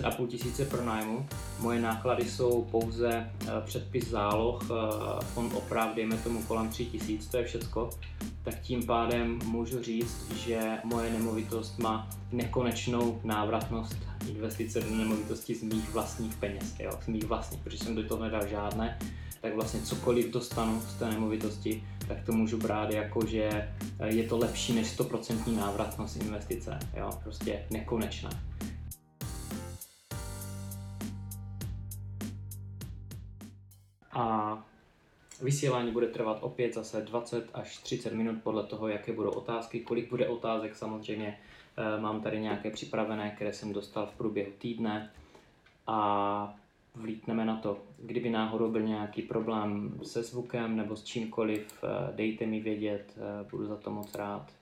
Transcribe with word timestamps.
10,5 0.00 0.26
tisíce 0.26 0.64
pronájmu. 0.64 1.26
Moje 1.58 1.80
náklady 1.80 2.24
jsou 2.24 2.64
pouze 2.70 3.08
eh, 3.10 3.50
předpis 3.64 4.08
záloh, 4.08 4.62
eh, 4.70 5.24
fond 5.24 5.52
oprav, 5.54 5.94
dejme 5.94 6.16
tomu 6.16 6.42
kolem 6.42 6.68
3 6.68 6.86
tisíc, 6.86 7.26
to 7.26 7.36
je 7.36 7.44
všecko. 7.44 7.90
Tak 8.42 8.60
tím 8.60 8.86
pádem 8.86 9.38
můžu 9.44 9.82
říct, 9.82 10.32
že 10.32 10.78
moje 10.84 11.12
nemovitost 11.12 11.78
má 11.78 12.10
nekonečnou 12.32 13.20
návratnost 13.24 13.96
investice 14.28 14.80
do 14.80 14.96
nemovitosti 14.96 15.54
z 15.54 15.62
mých 15.62 15.90
vlastních 15.90 16.36
peněz, 16.36 16.74
jo, 16.78 16.90
z 17.04 17.06
mých 17.06 17.24
vlastních, 17.24 17.60
protože 17.60 17.78
jsem 17.78 17.94
do 17.94 18.02
toho 18.02 18.22
nedal 18.24 18.46
žádné, 18.46 18.98
tak 19.40 19.54
vlastně 19.54 19.80
cokoliv 19.80 20.32
dostanu 20.32 20.80
z 20.80 20.94
té 20.94 21.10
nemovitosti, 21.10 21.84
tak 22.08 22.24
to 22.26 22.32
můžu 22.32 22.58
brát 22.58 22.90
jako, 22.90 23.26
že 23.26 23.42
eh, 23.98 24.08
je 24.08 24.24
to 24.24 24.38
lepší 24.38 24.72
než 24.72 24.98
100% 24.98 25.56
návratnost 25.56 26.16
investice, 26.16 26.78
jo, 26.96 27.10
prostě 27.22 27.62
nekonečná. 27.70 28.30
A 34.12 34.58
vysílání 35.42 35.92
bude 35.92 36.06
trvat 36.06 36.38
opět 36.40 36.74
zase 36.74 37.00
20 37.00 37.50
až 37.54 37.78
30 37.78 38.12
minut 38.12 38.42
podle 38.42 38.62
toho, 38.62 38.88
jaké 38.88 39.12
budou 39.12 39.30
otázky, 39.30 39.80
kolik 39.80 40.10
bude 40.10 40.28
otázek 40.28 40.76
samozřejmě. 40.76 41.38
Eh, 41.76 42.00
mám 42.00 42.20
tady 42.20 42.40
nějaké 42.40 42.70
připravené, 42.70 43.30
které 43.30 43.52
jsem 43.52 43.72
dostal 43.72 44.06
v 44.06 44.16
průběhu 44.16 44.52
týdne 44.58 45.10
a 45.86 46.54
vlítneme 46.94 47.44
na 47.44 47.56
to. 47.56 47.78
Kdyby 47.98 48.30
náhodou 48.30 48.70
byl 48.70 48.82
nějaký 48.82 49.22
problém 49.22 50.00
se 50.02 50.22
zvukem 50.22 50.76
nebo 50.76 50.96
s 50.96 51.04
čímkoliv, 51.04 51.84
eh, 51.84 52.12
dejte 52.16 52.46
mi 52.46 52.60
vědět, 52.60 53.16
eh, 53.16 53.48
budu 53.50 53.66
za 53.66 53.76
to 53.76 53.90
moc 53.90 54.14
rád. 54.14 54.52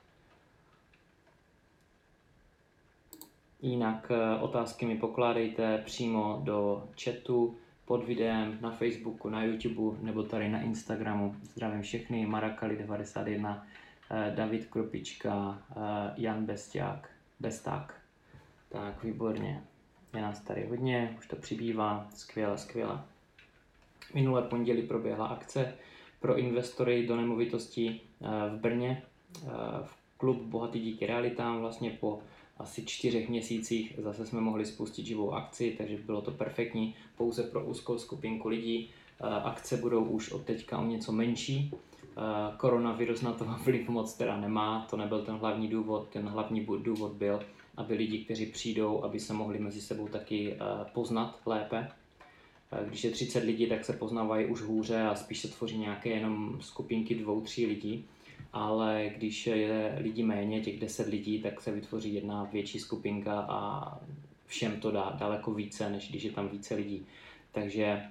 Jinak 3.63 4.13
otázky 4.41 4.87
mi 4.87 4.99
pokládejte 4.99 5.79
přímo 5.79 6.41
do 6.45 6.89
chatu, 7.05 7.57
pod 7.91 8.05
videem 8.05 8.59
na 8.61 8.71
Facebooku, 8.71 9.29
na 9.29 9.45
YouTube 9.45 9.99
nebo 10.03 10.23
tady 10.23 10.49
na 10.49 10.61
Instagramu. 10.61 11.37
Zdravím 11.43 11.83
všechny, 11.83 12.27
Marakali91, 12.27 13.63
eh, 14.11 14.33
David 14.37 14.67
Kropička, 14.67 15.63
eh, 15.71 16.15
Jan 16.17 16.47
Besták, 16.47 17.11
Besták. 17.41 18.01
Tak, 18.69 19.05
výborně. 19.05 19.63
Je 20.15 20.23
nás 20.23 20.41
tady 20.41 20.67
hodně, 20.67 21.15
už 21.19 21.27
to 21.27 21.37
přibývá, 21.37 22.09
skvěle, 22.15 22.59
skvěle. 22.59 23.03
Minulé 24.15 24.43
pondělí 24.43 24.83
proběhla 24.83 25.27
akce 25.27 25.75
pro 26.21 26.39
investory 26.39 27.07
do 27.07 27.17
nemovitostí 27.17 28.01
eh, 28.01 28.27
v 28.51 28.61
Brně, 28.61 29.03
v 29.83 29.97
klub 30.17 30.43
Bohatý 30.43 30.81
díky 30.81 31.07
realitám, 31.07 31.61
vlastně 31.61 31.91
po 31.91 32.23
asi 32.61 32.87
čtyřech 32.87 33.29
měsících 33.29 33.95
zase 33.99 34.27
jsme 34.27 34.41
mohli 34.41 34.67
spustit 34.67 35.07
živou 35.07 35.35
akci, 35.35 35.75
takže 35.79 35.97
bylo 35.97 36.21
to 36.21 36.31
perfektní 36.31 36.95
pouze 37.17 37.43
pro 37.43 37.65
úzkou 37.65 37.99
skupinku 37.99 38.49
lidí. 38.49 38.91
Eh, 39.21 39.43
akce 39.45 39.77
budou 39.77 40.05
už 40.05 40.33
od 40.33 40.43
teďka 40.43 40.79
o 40.79 40.85
něco 40.85 41.13
menší. 41.13 41.71
Eh, 41.73 42.21
koronavirus 42.57 43.23
na 43.23 43.33
to 43.33 43.45
vliv 43.65 43.89
moc 43.89 44.15
teda 44.15 44.37
nemá, 44.37 44.87
to 44.91 44.97
nebyl 44.97 45.23
ten 45.23 45.35
hlavní 45.35 45.69
důvod, 45.69 46.09
ten 46.09 46.29
hlavní 46.29 46.67
důvod 46.83 47.13
byl, 47.13 47.41
aby 47.77 47.95
lidi, 47.95 48.25
kteří 48.25 48.47
přijdou, 48.47 49.05
aby 49.05 49.21
se 49.21 49.33
mohli 49.33 49.59
mezi 49.59 49.81
sebou 49.81 50.09
taky 50.09 50.53
eh, 50.53 50.57
poznat 50.93 51.41
lépe. 51.47 51.89
Když 52.89 53.05
je 53.05 53.11
30 53.11 53.45
lidí, 53.45 53.67
tak 53.67 53.85
se 53.85 53.93
poznávají 53.93 54.47
už 54.47 54.61
hůře 54.61 55.03
a 55.03 55.15
spíš 55.15 55.41
se 55.41 55.49
tvoří 55.49 55.79
nějaké 55.79 56.09
jenom 56.09 56.59
skupinky 56.61 57.15
dvou, 57.15 57.41
tří 57.41 57.67
lidí 57.67 58.05
ale 58.53 59.11
když 59.17 59.47
je 59.47 59.99
lidí 60.01 60.23
méně, 60.23 60.61
těch 60.61 60.81
10 60.81 61.07
lidí, 61.07 61.43
tak 61.43 61.61
se 61.61 61.73
vytvoří 61.73 62.15
jedna 62.15 62.45
větší 62.45 62.79
skupinka 62.79 63.41
a 63.41 63.99
všem 64.47 64.81
to 64.81 64.91
dá 64.91 65.17
daleko 65.19 65.55
více, 65.55 65.91
než 65.91 66.11
když 66.11 66.23
je 66.23 66.33
tam 66.33 66.49
více 66.49 66.75
lidí. 66.75 67.07
Takže 67.53 68.03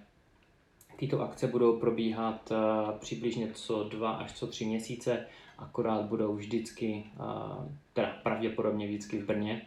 tyto 0.96 1.22
akce 1.22 1.48
budou 1.48 1.80
probíhat 1.80 2.52
uh, 2.52 2.98
přibližně 2.98 3.52
co 3.54 3.84
dva 3.84 4.12
až 4.12 4.34
co 4.34 4.48
tři 4.48 4.66
měsíce, 4.66 5.26
akorát 5.58 6.06
budou 6.06 6.36
vždycky, 6.36 7.04
uh, 7.20 7.66
teda 7.94 8.08
pravděpodobně 8.24 8.88
vždycky 8.88 9.18
v 9.18 9.26
Brně 9.26 9.62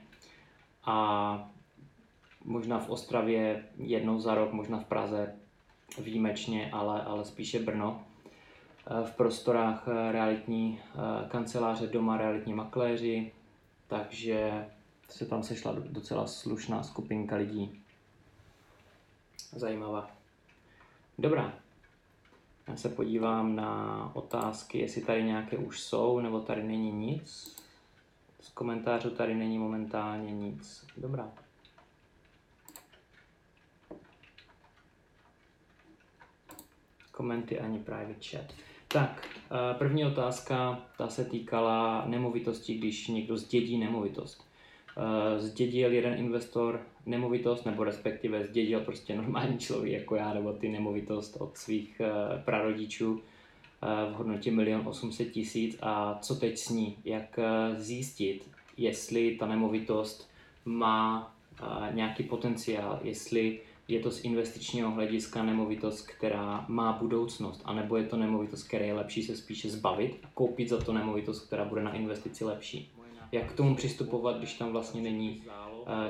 a 0.85 1.51
možná 2.45 2.79
v 2.79 2.91
Ostravě 2.91 3.65
jednou 3.79 4.21
za 4.21 4.35
rok, 4.35 4.53
možná 4.53 4.79
v 4.79 4.85
Praze 4.85 5.35
výjimečně, 5.99 6.71
ale, 6.73 7.03
ale 7.03 7.25
spíše 7.25 7.59
Brno. 7.59 8.05
Eh, 8.87 9.05
v 9.07 9.15
prostorách 9.17 9.89
eh, 9.89 10.13
realitní 10.13 10.81
eh, 10.81 11.29
kanceláře 11.29 11.87
doma 11.87 12.17
realitní 12.17 12.55
makléři, 12.55 13.33
takže 13.87 14.67
se 15.09 15.27
tam 15.27 15.43
sešla 15.43 15.75
docela 15.79 16.27
slušná 16.27 16.83
skupinka 16.83 17.37
lidí. 17.37 17.83
Zajímavá. 19.53 20.11
Dobrá. 21.19 21.55
Já 22.69 22.77
se 22.77 22.89
podívám 22.89 23.57
na 23.57 24.11
otázky, 24.15 24.79
jestli 24.79 25.03
tady 25.03 25.25
nějaké 25.25 25.57
už 25.57 25.81
jsou, 25.81 26.21
nebo 26.21 26.41
tady 26.41 26.63
není 26.63 26.93
nic. 26.93 27.57
Z 28.41 28.49
komentářů 28.49 29.11
tady 29.11 29.35
není 29.35 29.59
momentálně 29.59 30.33
nic. 30.33 30.87
Dobrá. 30.97 31.33
Komenty 37.13 37.61
ani 37.61 37.79
private 37.79 38.29
chat. 38.31 38.55
Tak, 38.93 39.29
eh, 39.51 39.75
první 39.79 40.05
otázka, 40.05 40.83
ta 40.99 41.09
se 41.09 41.25
týkala 41.25 42.05
nemovitosti, 42.07 42.75
když 42.75 43.09
někdo 43.09 43.37
zdědí 43.37 43.79
nemovitost. 43.79 44.47
Eh, 44.97 45.41
zdědil 45.41 45.93
jeden 45.93 46.19
investor 46.19 46.81
nemovitost, 47.07 47.65
nebo 47.65 47.85
respektive 47.85 48.45
zdědil 48.45 48.81
prostě 48.81 49.17
normální 49.17 49.59
člověk 49.59 49.93
jako 49.93 50.17
já, 50.17 50.35
nebo 50.35 50.53
ty 50.53 50.69
nemovitost 50.69 51.37
od 51.41 51.57
svých 51.57 52.01
eh, 52.01 52.43
prarodičů 52.45 53.23
v 54.11 54.13
hodnotě 54.13 54.51
1 54.51 54.87
800 54.87 55.31
tisíc 55.31 55.79
a 55.83 56.19
co 56.23 56.35
teď 56.35 56.59
s 56.59 56.69
ní, 56.69 56.97
jak 57.05 57.39
zjistit, 57.77 58.51
jestli 58.77 59.37
ta 59.37 59.47
nemovitost 59.47 60.31
má 60.65 61.35
nějaký 61.93 62.23
potenciál, 62.23 63.01
jestli 63.03 63.61
je 63.89 64.01
to 64.01 64.11
z 64.11 64.25
investičního 64.25 64.91
hlediska 64.91 65.43
nemovitost, 65.43 66.07
která 66.07 66.65
má 66.69 66.93
budoucnost, 66.93 67.63
anebo 67.65 67.97
je 67.97 68.05
to 68.05 68.17
nemovitost, 68.17 68.63
které 68.63 68.87
je 68.87 68.95
lepší 68.95 69.23
se 69.23 69.37
spíše 69.37 69.71
zbavit 69.71 70.19
a 70.23 70.29
koupit 70.35 70.69
za 70.69 70.81
to 70.81 70.93
nemovitost, 70.93 71.47
která 71.47 71.65
bude 71.65 71.83
na 71.83 71.95
investici 71.95 72.45
lepší. 72.45 72.93
Jak 73.33 73.53
k 73.53 73.57
tomu 73.57 73.75
přistupovat, 73.75 74.39
když 74.39 74.55
tam 74.55 74.73
vlastně 74.73 75.03
není 75.03 75.43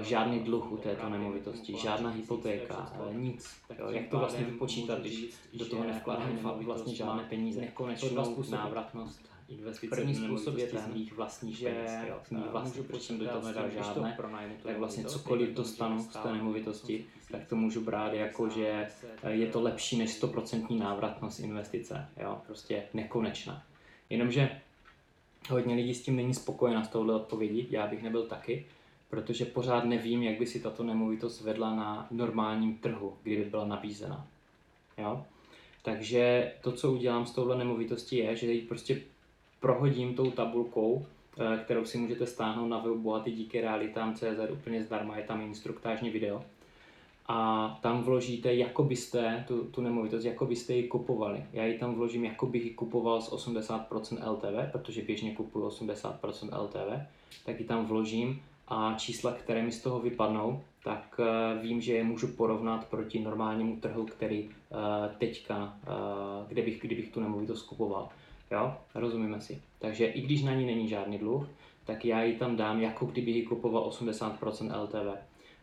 žádný 0.00 0.40
dluh 0.40 0.72
u 0.72 0.76
této 0.76 1.08
nemovitosti, 1.08 1.76
žádná 1.82 2.10
hypotéka, 2.10 2.92
uh, 3.08 3.14
nic. 3.14 3.50
Jo, 3.78 3.90
jak 3.90 4.08
to 4.08 4.18
vlastně 4.18 4.44
vypočítat, 4.44 5.00
když 5.00 5.34
do 5.54 5.66
toho 5.66 5.84
nevkládáme 5.84 6.38
vlastně 6.64 6.94
žádné 6.94 7.22
peníze, 7.22 7.60
nekonečnou 7.60 8.42
návratnost 8.50 9.32
investice 9.48 9.96
První 9.96 10.14
způsob 10.14 10.56
je 10.56 10.66
ten, 10.66 10.80
mých 10.94 11.12
vlastních 11.12 11.56
že 11.56 11.64
peněz, 11.64 12.30
mých 12.30 12.50
vlastních, 12.50 12.86
protože 12.86 13.00
jsem 13.00 13.18
do 13.18 13.28
toho 13.28 13.46
nedal 13.46 13.70
žádné, 13.70 14.16
tak 14.62 14.78
vlastně 14.78 15.04
cokoliv 15.04 15.50
dostanu 15.50 16.02
z 16.02 16.06
té 16.06 16.32
nemovitosti, 16.32 17.04
tak 17.30 17.46
to 17.46 17.56
můžu 17.56 17.80
brát 17.80 18.12
jako, 18.12 18.48
že 18.48 18.88
je 19.28 19.46
to 19.46 19.60
lepší 19.60 19.98
než 19.98 20.22
100% 20.22 20.78
návratnost 20.78 21.40
investice, 21.40 22.08
jo, 22.22 22.40
prostě 22.46 22.82
nekonečná. 22.94 23.62
Jenomže 24.10 24.60
hodně 25.50 25.74
lidí 25.74 25.94
s 25.94 26.02
tím 26.02 26.16
není 26.16 26.34
spokojená 26.34 26.84
z 26.84 26.88
tohohle 26.88 27.14
odpovědi, 27.14 27.66
já 27.70 27.86
bych 27.86 28.02
nebyl 28.02 28.22
taky, 28.22 28.66
protože 29.12 29.44
pořád 29.44 29.84
nevím, 29.84 30.22
jak 30.22 30.38
by 30.38 30.46
si 30.46 30.60
tato 30.60 30.82
nemovitost 30.82 31.40
vedla 31.40 31.76
na 31.76 32.06
normálním 32.10 32.78
trhu, 32.78 33.14
kdyby 33.22 33.44
byla 33.44 33.64
nabízena. 33.64 34.26
Jo? 34.98 35.24
Takže 35.82 36.52
to, 36.62 36.72
co 36.72 36.92
udělám 36.92 37.26
s 37.26 37.32
touhle 37.32 37.58
nemovitostí, 37.58 38.16
je, 38.16 38.36
že 38.36 38.52
ji 38.52 38.62
prostě 38.62 39.00
prohodím 39.60 40.14
tou 40.14 40.30
tabulkou, 40.30 41.06
eh, 41.38 41.58
kterou 41.64 41.84
si 41.84 41.98
můžete 41.98 42.26
stáhnout 42.26 42.68
na 42.68 42.78
webu 42.78 42.98
bohatý 42.98 43.32
díky 43.32 43.60
realitám.cz 43.60 44.50
úplně 44.52 44.84
zdarma, 44.84 45.16
je 45.16 45.24
tam 45.24 45.40
instruktážní 45.40 46.10
video. 46.10 46.44
A 47.26 47.78
tam 47.82 48.02
vložíte, 48.02 48.54
jako 48.54 48.82
byste 48.82 49.44
tu, 49.48 49.64
tu 49.64 49.80
nemovitost, 49.80 50.24
jako 50.24 50.46
byste 50.46 50.72
ji 50.72 50.88
kupovali. 50.88 51.44
Já 51.52 51.64
ji 51.64 51.78
tam 51.78 51.94
vložím, 51.94 52.24
jako 52.24 52.46
bych 52.46 52.64
ji 52.64 52.70
kupoval 52.70 53.22
z 53.22 53.32
80% 53.32 54.30
LTV, 54.32 54.72
protože 54.72 55.02
běžně 55.02 55.34
kupuju 55.34 55.68
80% 55.68 56.62
LTV, 56.62 57.06
tak 57.44 57.60
ji 57.60 57.66
tam 57.66 57.86
vložím 57.86 58.42
a 58.72 58.94
čísla, 58.98 59.32
které 59.32 59.62
mi 59.62 59.72
z 59.72 59.82
toho 59.82 60.00
vypadnou, 60.00 60.62
tak 60.84 61.16
uh, 61.18 61.62
vím, 61.62 61.80
že 61.80 61.92
je 61.92 62.04
můžu 62.04 62.28
porovnat 62.28 62.88
proti 62.88 63.20
normálnímu 63.20 63.76
trhu, 63.76 64.04
který 64.04 64.48
uh, 64.48 64.78
teďka, 65.18 65.78
uh, 65.88 66.48
kde 66.48 66.62
bych, 66.62 66.80
kdybych 66.80 67.10
tu 67.10 67.20
nemovitost 67.20 67.62
kupoval. 67.62 68.08
Jo, 68.50 68.74
rozumíme 68.94 69.40
si. 69.40 69.62
Takže 69.78 70.06
i 70.06 70.20
když 70.20 70.42
na 70.42 70.54
ní 70.54 70.66
není 70.66 70.88
žádný 70.88 71.18
dluh, 71.18 71.46
tak 71.84 72.04
já 72.04 72.22
ji 72.22 72.36
tam 72.36 72.56
dám, 72.56 72.80
jako 72.80 73.06
kdyby 73.06 73.30
ji 73.30 73.42
kupoval 73.42 73.90
80% 73.90 74.82
LTV. 74.82 75.18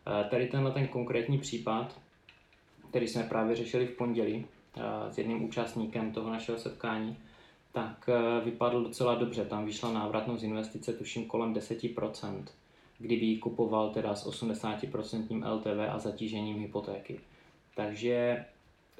Eh, 0.06 0.24
tady 0.30 0.46
tenhle 0.46 0.72
ten 0.72 0.88
konkrétní 0.88 1.38
případ, 1.38 2.00
který 2.90 3.08
jsme 3.08 3.22
právě 3.22 3.56
řešili 3.56 3.86
v 3.86 3.96
pondělí 3.96 4.46
eh, 4.76 5.12
s 5.12 5.18
jedním 5.18 5.44
účastníkem 5.44 6.12
toho 6.12 6.30
našeho 6.30 6.58
setkání, 6.58 7.16
tak 7.72 8.08
eh, 8.08 8.44
vypadl 8.44 8.82
docela 8.82 9.14
dobře. 9.14 9.44
Tam 9.44 9.66
vyšla 9.66 9.92
návratnost 9.92 10.44
investice 10.44 10.92
tuším 10.92 11.24
kolem 11.24 11.54
10%. 11.54 12.44
Kdyby 13.00 13.26
ji 13.26 13.38
kupoval 13.38 13.90
teda 13.90 14.14
s 14.14 14.26
80% 14.26 15.54
LTV 15.54 15.88
a 15.90 15.98
zatížením 15.98 16.58
hypotéky. 16.58 17.20
Takže 17.74 18.44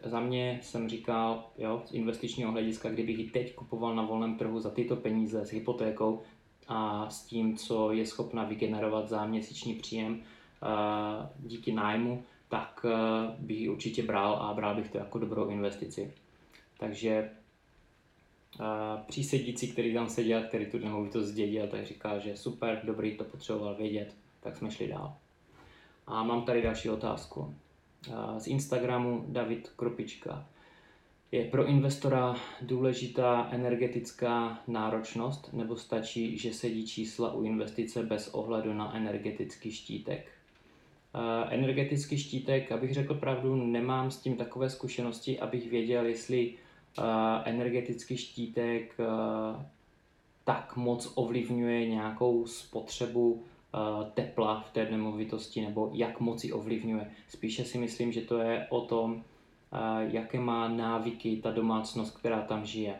za 0.05 0.21
mě 0.21 0.61
jsem 0.63 0.89
říkal, 0.89 1.45
jo, 1.59 1.83
z 1.87 1.93
investičního 1.93 2.53
hlediska, 2.53 2.91
kdybych 2.91 3.19
ji 3.19 3.31
teď 3.31 3.55
kupoval 3.55 3.95
na 3.95 4.03
volném 4.03 4.37
trhu 4.37 4.61
za 4.61 4.71
tyto 4.71 4.97
peníze 4.97 5.47
s 5.47 5.51
hypotékou 5.51 6.23
a 6.69 7.11
s 7.11 7.25
tím, 7.25 7.57
co 7.57 7.93
je 7.93 8.07
schopna 8.07 8.45
vygenerovat 8.45 9.09
za 9.09 9.27
měsíční 9.27 9.75
příjem 9.75 10.13
uh, 10.13 11.49
díky 11.49 11.73
nájmu, 11.73 12.23
tak 12.49 12.85
uh, 12.85 13.45
bych 13.47 13.61
ji 13.61 13.69
určitě 13.69 14.03
bral 14.03 14.35
a 14.35 14.55
bral 14.55 14.75
bych 14.75 14.91
to 14.91 14.99
jako 14.99 15.19
dobrou 15.19 15.49
investici. 15.49 16.13
Takže 16.79 17.31
přísedící, 19.07 19.73
který 19.73 19.95
tam 19.95 20.09
seděl, 20.09 20.43
který 20.43 20.67
tu 20.67 20.79
nemovitost 20.79 21.27
zdědil, 21.27 21.67
tak 21.67 21.87
říká, 21.87 22.19
že 22.19 22.37
super, 22.37 22.81
dobrý, 22.85 23.17
to 23.17 23.25
potřeboval 23.25 23.75
vědět, 23.75 24.15
tak 24.41 24.57
jsme 24.57 24.71
šli 24.71 24.89
dál. 24.89 25.17
A 26.07 26.23
mám 26.23 26.43
tady 26.43 26.63
další 26.63 26.91
otázku. 26.91 27.55
Z 28.39 28.47
Instagramu 28.47 29.25
David 29.29 29.69
Kropička. 29.77 30.47
Je 31.33 31.45
pro 31.45 31.67
investora 31.67 32.37
důležitá 32.63 33.49
energetická 33.51 34.63
náročnost 34.69 35.53
nebo 35.53 35.77
stačí, 35.77 36.39
že 36.39 36.55
sedí 36.55 36.87
čísla 36.87 37.35
u 37.35 37.43
investice 37.43 38.03
bez 38.03 38.29
ohledu 38.29 38.75
na 38.75 38.97
energetický 38.97 39.73
štítek? 39.73 40.29
Energetický 41.49 42.19
štítek, 42.19 42.73
abych 42.73 42.95
řekl 42.95 43.15
pravdu, 43.15 43.57
nemám 43.57 44.11
s 44.11 44.19
tím 44.19 44.37
takové 44.37 44.71
zkušenosti, 44.71 45.41
abych 45.41 45.71
věděl, 45.71 46.07
jestli 46.07 46.55
energetický 47.45 48.17
štítek 48.17 48.97
tak 50.45 50.77
moc 50.77 51.13
ovlivňuje 51.15 51.89
nějakou 51.89 52.47
spotřebu 52.47 53.45
Eh, 53.75 54.11
tepla 54.15 54.61
v 54.61 54.73
té 54.73 54.91
nemovitosti 54.91 55.61
nebo 55.61 55.91
jak 55.95 56.21
moc 56.21 56.45
ji 56.45 56.53
ovlivňuje. 56.53 57.11
Spíše 57.29 57.65
si 57.65 57.79
myslím, 57.79 58.13
že 58.13 58.21
to 58.21 58.39
je 58.39 58.67
o 58.71 58.81
tom, 58.81 59.25
eh, 59.73 59.77
jaké 60.13 60.41
má 60.41 60.69
návyky 60.69 61.37
ta 61.37 61.51
domácnost, 61.51 62.19
která 62.19 62.43
tam 62.43 62.67
žije. 62.67 62.95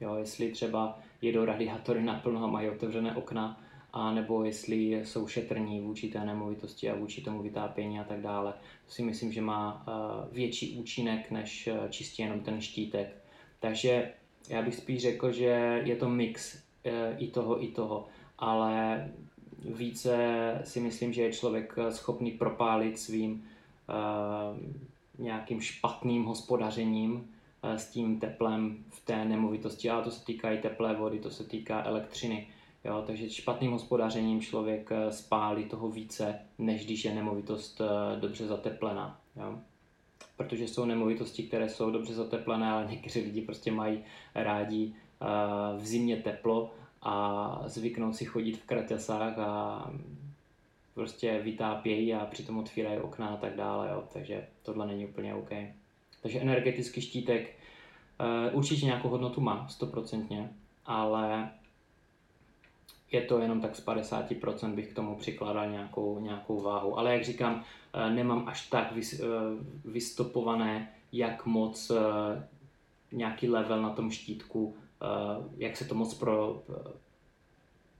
Jo, 0.00 0.14
jestli 0.14 0.52
třeba 0.52 0.98
jedou 1.22 1.44
radiátory 1.44 2.02
naplno 2.02 2.44
a 2.44 2.46
mají 2.46 2.70
otevřené 2.70 3.16
okna, 3.16 3.60
a 3.92 4.12
nebo 4.12 4.44
jestli 4.44 4.92
jsou 4.92 5.28
šetrní 5.28 5.80
vůči 5.80 6.08
té 6.08 6.24
nemovitosti 6.24 6.90
a 6.90 6.96
vůči 6.96 7.20
tomu 7.20 7.42
vytápění 7.42 8.00
a 8.00 8.04
tak 8.04 8.20
dále. 8.20 8.52
To 8.86 8.92
si 8.92 9.02
myslím, 9.02 9.32
že 9.32 9.40
má 9.40 9.84
eh, 9.88 10.34
větší 10.34 10.76
účinek 10.78 11.30
než 11.30 11.68
čistě 11.90 12.22
jenom 12.22 12.40
ten 12.40 12.60
štítek. 12.60 13.16
Takže 13.60 14.12
já 14.48 14.62
bych 14.62 14.74
spíš 14.74 15.02
řekl, 15.02 15.32
že 15.32 15.82
je 15.84 15.96
to 15.96 16.08
mix 16.08 16.62
i 17.18 17.26
toho, 17.26 17.64
i 17.64 17.68
toho. 17.68 18.06
Ale 18.38 19.08
více 19.58 20.16
si 20.64 20.80
myslím, 20.80 21.12
že 21.12 21.22
je 21.22 21.32
člověk 21.32 21.74
eh, 21.78 21.92
schopný 21.92 22.30
propálit 22.30 22.98
svým 22.98 23.32
uh, 23.32 24.58
nějakým 25.18 25.60
špatným 25.60 26.24
hospodařením 26.24 27.28
s 27.62 27.90
tím 27.90 28.20
teplem 28.20 28.84
v 28.90 29.04
té 29.04 29.24
nemovitosti. 29.24 29.90
A 29.90 30.02
to 30.02 30.10
se 30.10 30.24
týká 30.24 30.50
i 30.50 30.58
teplé 30.58 30.94
vody, 30.94 31.18
to 31.18 31.30
se 31.30 31.44
týká 31.44 31.84
elektřiny. 31.84 32.46
Jo, 32.84 33.02
takže 33.06 33.30
špatným 33.30 33.72
hospodařením 33.72 34.40
člověk 34.40 34.90
spálí 35.10 35.64
toho 35.64 35.90
více, 35.90 36.38
než 36.58 36.84
když 36.84 37.04
je 37.04 37.14
nemovitost 37.14 37.80
dobře 38.20 38.46
zateplená. 38.46 39.20
Jo. 39.36 39.58
Protože 40.36 40.68
jsou 40.68 40.84
nemovitosti, 40.84 41.42
které 41.42 41.68
jsou 41.68 41.90
dobře 41.90 42.14
zateplené, 42.14 42.70
ale 42.70 42.86
někteří 42.90 43.20
lidi 43.20 43.40
prostě 43.40 43.72
mají 43.72 44.04
rádi 44.34 44.92
v 45.76 45.86
zimě 45.86 46.16
teplo 46.16 46.74
a 47.02 47.62
zvyknou 47.66 48.12
si 48.12 48.24
chodit 48.24 48.56
v 48.56 48.66
kraťasách 48.66 49.38
a 49.38 49.90
prostě 50.94 51.40
vytápějí 51.42 52.14
a 52.14 52.26
přitom 52.26 52.58
otvírají 52.58 52.98
okna 52.98 53.28
a 53.28 53.36
tak 53.36 53.56
dále, 53.56 53.88
jo. 53.90 54.04
takže 54.12 54.46
tohle 54.62 54.86
není 54.86 55.06
úplně 55.06 55.34
OK. 55.34 55.50
Takže 56.22 56.40
energetický 56.40 57.00
štítek 57.00 57.58
uh, 58.50 58.58
určitě 58.58 58.86
nějakou 58.86 59.08
hodnotu 59.08 59.40
má, 59.40 59.68
stoprocentně, 59.68 60.50
ale 60.86 61.50
je 63.12 63.20
to 63.20 63.38
jenom 63.38 63.60
tak 63.60 63.76
z 63.76 63.86
50% 63.86 64.74
bych 64.74 64.88
k 64.88 64.94
tomu 64.94 65.16
přikládal 65.16 65.70
nějakou, 65.70 66.20
nějakou 66.20 66.60
váhu. 66.60 66.98
Ale 66.98 67.12
jak 67.12 67.24
říkám, 67.24 67.54
uh, 67.54 68.14
nemám 68.14 68.48
až 68.48 68.68
tak 68.68 68.92
vys, 68.92 69.20
uh, 69.20 69.26
vystopované, 69.92 70.92
jak 71.12 71.46
moc 71.46 71.92
nějaký 73.12 73.48
level 73.48 73.82
na 73.82 73.90
tom 73.90 74.10
štítku 74.10 74.74
Eh, 75.02 75.44
jak 75.56 75.76
se 75.76 75.84
to 75.84 75.94
moc 75.94 76.14
pro, 76.14 76.62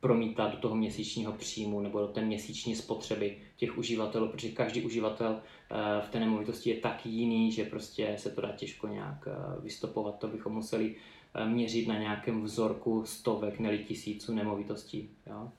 promítá 0.00 0.48
do 0.48 0.56
toho 0.56 0.76
měsíčního 0.76 1.32
příjmu 1.32 1.80
nebo 1.80 2.00
do 2.00 2.08
té 2.08 2.20
měsíční 2.20 2.76
spotřeby 2.76 3.38
těch 3.56 3.78
uživatelů, 3.78 4.28
protože 4.28 4.48
každý 4.48 4.82
uživatel 4.82 5.40
eh, 5.70 5.76
v 6.06 6.08
té 6.08 6.20
nemovitosti 6.20 6.70
je 6.70 6.76
tak 6.76 7.06
jiný, 7.06 7.52
že 7.52 7.64
prostě 7.64 8.14
se 8.18 8.30
to 8.30 8.40
dá 8.40 8.52
těžko 8.52 8.88
nějak 8.88 9.28
eh, 9.28 9.60
vystopovat. 9.60 10.18
To 10.18 10.28
bychom 10.28 10.52
museli 10.52 10.94
měřit 11.44 11.88
na 11.88 11.98
nějakém 11.98 12.42
vzorku 12.42 13.06
stovek, 13.06 13.58
neli 13.58 13.78
tisíců 13.78 14.34
nemovitostí. 14.34 15.10
Jo? 15.26 15.50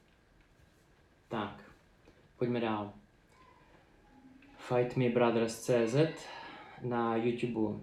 Tak, 1.28 1.64
pojďme 2.38 2.60
dál. 2.60 2.94
Fight 4.58 4.98
Me 4.98 5.10
Brothers.cz 5.10 5.96
na 6.82 7.16
YouTube 7.16 7.80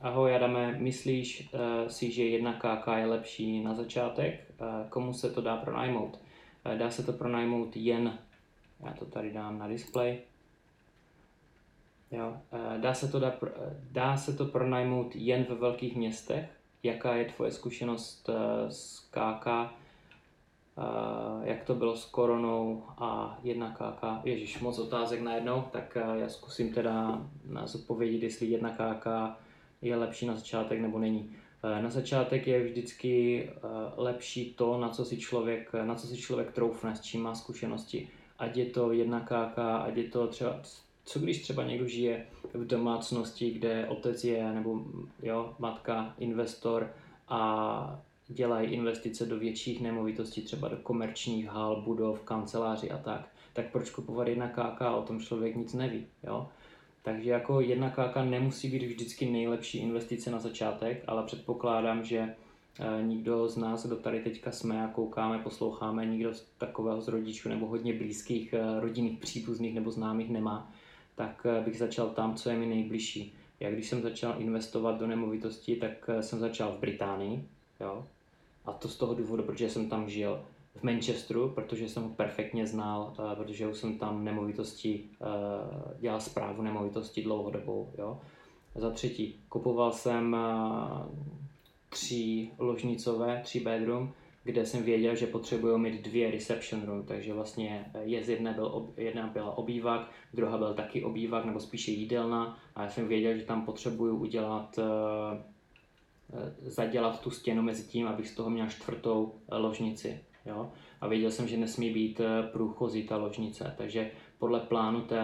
Ahoj 0.00 0.36
Adame, 0.36 0.78
myslíš 0.78 1.50
uh, 1.52 1.88
si, 1.88 2.10
že 2.10 2.24
jedna 2.24 2.52
KK 2.52 2.86
je 2.96 3.06
lepší 3.06 3.64
na 3.64 3.74
začátek? 3.74 4.40
Uh, 4.60 4.88
komu 4.88 5.12
se 5.12 5.30
to 5.30 5.40
dá 5.40 5.56
pronajmout? 5.56 6.20
Uh, 6.66 6.78
dá 6.78 6.90
se 6.90 7.02
to 7.02 7.12
pronajmout 7.12 7.76
jen, 7.76 8.18
já 8.84 8.92
to 8.92 9.04
tady 9.04 9.32
dám 9.32 9.58
na 9.58 9.68
display, 9.68 10.18
Jo, 12.10 12.36
dá, 12.76 12.94
se 12.94 13.08
to 13.08 13.20
dá, 13.20 13.34
dá 13.90 14.16
se 14.16 14.32
to 14.32 14.44
pronajmout 14.44 15.16
jen 15.16 15.46
ve 15.48 15.54
velkých 15.54 15.96
městech? 15.96 16.57
Jaká 16.82 17.14
je 17.14 17.24
tvoje 17.24 17.50
zkušenost 17.50 18.30
s 18.68 19.00
KK? 19.10 19.46
Uh, 20.78 20.84
jak 21.42 21.64
to 21.64 21.74
bylo 21.74 21.96
s 21.96 22.04
koronou 22.04 22.84
a 22.98 23.38
jedna 23.42 23.70
KK? 23.70 24.24
Ježíš, 24.24 24.60
moc 24.60 24.78
otázek 24.78 25.20
najednou, 25.20 25.62
tak 25.72 25.96
uh, 25.96 26.16
já 26.16 26.28
zkusím 26.28 26.74
teda 26.74 27.22
nás 27.44 27.74
odpovědět, 27.74 28.22
jestli 28.22 28.46
jedna 28.46 28.70
KK 28.70 29.06
je 29.82 29.96
lepší 29.96 30.26
na 30.26 30.34
začátek 30.34 30.80
nebo 30.80 30.98
není. 30.98 31.36
Eh, 31.62 31.82
na 31.82 31.90
začátek 31.90 32.46
je 32.46 32.64
vždycky 32.64 33.42
eh, 33.48 33.58
lepší 33.96 34.54
to, 34.54 34.78
na 34.78 34.88
co 34.88 35.04
si 35.04 35.16
člověk, 35.16 35.72
na 35.84 35.94
co 35.94 36.06
si 36.06 36.16
člověk 36.16 36.52
troufne, 36.52 36.96
s 36.96 37.00
čím 37.00 37.22
má 37.22 37.34
zkušenosti. 37.34 38.08
Ať 38.38 38.56
je 38.56 38.66
to 38.66 38.92
jedna 38.92 39.20
KK, 39.20 39.58
ať 39.58 39.96
je 39.96 40.04
to 40.04 40.26
třeba, 40.26 40.60
co 41.08 41.18
když 41.18 41.42
třeba 41.42 41.64
někdo 41.64 41.88
žije 41.88 42.26
v 42.54 42.66
domácnosti, 42.66 43.50
kde 43.50 43.86
otec 43.86 44.24
je, 44.24 44.52
nebo 44.52 44.80
jo, 45.22 45.54
matka, 45.58 46.14
investor 46.18 46.90
a 47.28 48.02
dělají 48.28 48.70
investice 48.70 49.26
do 49.26 49.38
větších 49.38 49.80
nemovitostí, 49.80 50.42
třeba 50.42 50.68
do 50.68 50.76
komerčních 50.76 51.46
hal, 51.46 51.82
budov, 51.82 52.20
kanceláří 52.20 52.90
a 52.90 52.98
tak, 52.98 53.28
tak 53.52 53.72
proč 53.72 53.90
kupovat 53.90 54.28
jedna 54.28 54.48
KK, 54.48 54.80
o 54.80 55.02
tom 55.02 55.20
člověk 55.20 55.56
nic 55.56 55.74
neví. 55.74 56.06
Jo? 56.24 56.48
Takže 57.02 57.30
jako 57.30 57.60
jedna 57.60 57.90
káka 57.90 58.24
nemusí 58.24 58.68
být 58.68 58.86
vždycky 58.86 59.26
nejlepší 59.30 59.78
investice 59.78 60.30
na 60.30 60.38
začátek, 60.38 61.04
ale 61.06 61.22
předpokládám, 61.22 62.04
že 62.04 62.18
eh, 62.18 63.02
nikdo 63.02 63.48
z 63.48 63.56
nás, 63.56 63.86
kdo 63.86 63.96
tady 63.96 64.20
teďka 64.20 64.52
jsme 64.52 64.84
a 64.84 64.88
koukáme, 64.88 65.38
posloucháme, 65.38 66.06
nikdo 66.06 66.34
z 66.34 66.46
takového 66.58 67.00
z 67.00 67.08
rodičů 67.08 67.48
nebo 67.48 67.66
hodně 67.66 67.92
blízkých 67.92 68.52
eh, 68.52 68.80
rodinných 68.80 69.18
příbuzných 69.18 69.74
nebo 69.74 69.90
známých 69.90 70.30
nemá, 70.30 70.72
tak 71.18 71.46
eh, 71.46 71.60
bych 71.64 71.78
začal 71.78 72.10
tam, 72.10 72.34
co 72.34 72.50
je 72.50 72.56
mi 72.56 72.66
nejbližší. 72.66 73.34
Já 73.60 73.70
když 73.70 73.88
jsem 73.88 74.02
začal 74.02 74.34
investovat 74.38 74.98
do 74.98 75.06
nemovitosti, 75.06 75.76
tak 75.76 76.10
jsem 76.20 76.38
začal 76.38 76.72
v 76.72 76.80
Británii, 76.80 77.44
jo? 77.80 78.06
a 78.64 78.72
to 78.72 78.88
z 78.88 78.96
toho 78.96 79.14
důvodu, 79.14 79.42
protože 79.42 79.70
jsem 79.70 79.88
tam 79.88 80.08
žil 80.08 80.42
v 80.74 80.82
Manchesteru, 80.82 81.48
protože 81.48 81.88
jsem 81.88 82.02
ho 82.02 82.08
perfektně 82.08 82.66
znal, 82.66 83.14
uh, 83.18 83.34
protože 83.34 83.68
už 83.68 83.76
jsem 83.76 83.98
tam 83.98 84.24
nemovitosti, 84.24 85.04
dělal 86.00 86.20
zprávu 86.20 86.62
nemovitosti 86.62 87.22
dlouhodobou. 87.22 87.92
Jo. 87.98 88.20
Za 88.74 88.90
třetí, 88.90 89.40
kupoval 89.48 89.92
jsem 89.92 90.36
tři 91.88 92.50
ložnicové, 92.58 93.40
tři 93.44 93.60
bedroom, 93.60 94.12
kde 94.48 94.66
jsem 94.66 94.82
věděl, 94.82 95.16
že 95.16 95.26
potřebuju 95.26 95.78
mít 95.78 96.02
dvě 96.02 96.30
reception 96.30 96.82
room, 96.82 97.02
takže 97.02 97.34
vlastně 97.34 97.92
je 98.02 98.24
z 98.24 98.28
jedné 98.28 98.52
byl, 98.52 98.92
jedna 98.96 99.26
byla 99.26 99.58
obývak, 99.58 100.10
druhá 100.34 100.58
byl 100.58 100.74
taky 100.74 101.04
obývak, 101.04 101.44
nebo 101.44 101.60
spíše 101.60 101.90
jídelna 101.90 102.58
a 102.74 102.82
já 102.82 102.88
jsem 102.88 103.08
věděl, 103.08 103.36
že 103.36 103.44
tam 103.44 103.64
potřebuju 103.64 104.16
udělat 104.16 104.78
zadělat 106.62 107.20
tu 107.20 107.30
stěnu 107.30 107.62
mezi 107.62 107.82
tím, 107.82 108.06
abych 108.06 108.28
z 108.28 108.34
toho 108.34 108.50
měl 108.50 108.68
čtvrtou 108.68 109.34
ložnici. 109.52 110.20
Jo? 110.46 110.72
A 111.00 111.08
věděl 111.08 111.30
jsem, 111.30 111.48
že 111.48 111.56
nesmí 111.56 111.90
být 111.90 112.20
eh, 112.20 112.42
průchozí 112.42 113.02
ta 113.02 113.16
ložnice, 113.16 113.74
takže 113.78 114.10
podle 114.38 114.60
plánu 114.60 115.00
té 115.00 115.22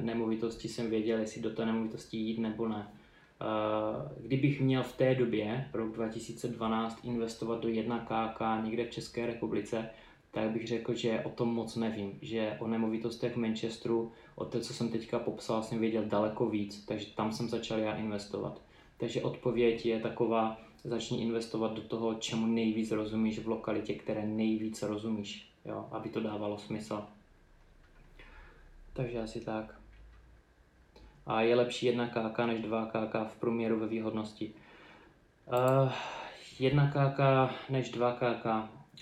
nemovitosti 0.00 0.68
jsem 0.68 0.90
věděl, 0.90 1.18
jestli 1.18 1.42
do 1.42 1.50
té 1.50 1.66
nemovitosti 1.66 2.16
jít 2.16 2.38
nebo 2.38 2.68
ne. 2.68 2.88
Eh, 3.40 4.08
kdybych 4.20 4.60
měl 4.60 4.82
v 4.82 4.92
té 4.92 5.14
době, 5.14 5.68
rok 5.72 5.92
2012, 5.92 7.04
investovat 7.04 7.60
do 7.60 7.68
1 7.68 7.98
KK 7.98 8.64
někde 8.64 8.84
v 8.84 8.90
České 8.90 9.26
republice, 9.26 9.90
tak 10.30 10.50
bych 10.50 10.66
řekl, 10.66 10.94
že 10.94 11.20
o 11.20 11.30
tom 11.30 11.54
moc 11.54 11.76
nevím, 11.76 12.18
že 12.22 12.56
o 12.60 12.66
nemovitostech 12.66 13.32
v 13.32 13.36
Manchesteru, 13.36 14.12
o 14.34 14.44
té, 14.44 14.60
co 14.60 14.74
jsem 14.74 14.88
teďka 14.88 15.18
popsal, 15.18 15.62
jsem 15.62 15.78
věděl 15.78 16.04
daleko 16.04 16.46
víc, 16.46 16.84
takže 16.84 17.06
tam 17.06 17.32
jsem 17.32 17.48
začal 17.48 17.78
já 17.78 17.96
investovat. 17.96 18.62
Takže 18.96 19.22
odpověď 19.22 19.86
je 19.86 20.00
taková, 20.00 20.60
začni 20.84 21.22
investovat 21.22 21.72
do 21.72 21.82
toho, 21.82 22.14
čemu 22.14 22.46
nejvíc 22.46 22.90
rozumíš 22.90 23.38
v 23.38 23.48
lokalitě, 23.48 23.94
které 23.94 24.26
nejvíc 24.26 24.82
rozumíš, 24.82 25.48
jo, 25.64 25.88
aby 25.90 26.08
to 26.08 26.20
dávalo 26.20 26.58
smysl. 26.58 27.04
Takže 28.92 29.20
asi 29.20 29.40
tak. 29.40 29.80
A 31.26 31.42
je 31.42 31.56
lepší 31.56 31.86
jedna 31.86 32.08
KK 32.08 32.38
než 32.38 32.60
dva 32.60 32.86
KK 32.86 33.14
v 33.28 33.40
průměru 33.40 33.78
ve 33.80 33.86
výhodnosti. 33.86 34.52
Uh, 35.46 35.92
jedna 36.58 36.90
KK 36.90 37.20
než 37.70 37.90
dva 37.90 38.12
KK. 38.12 38.46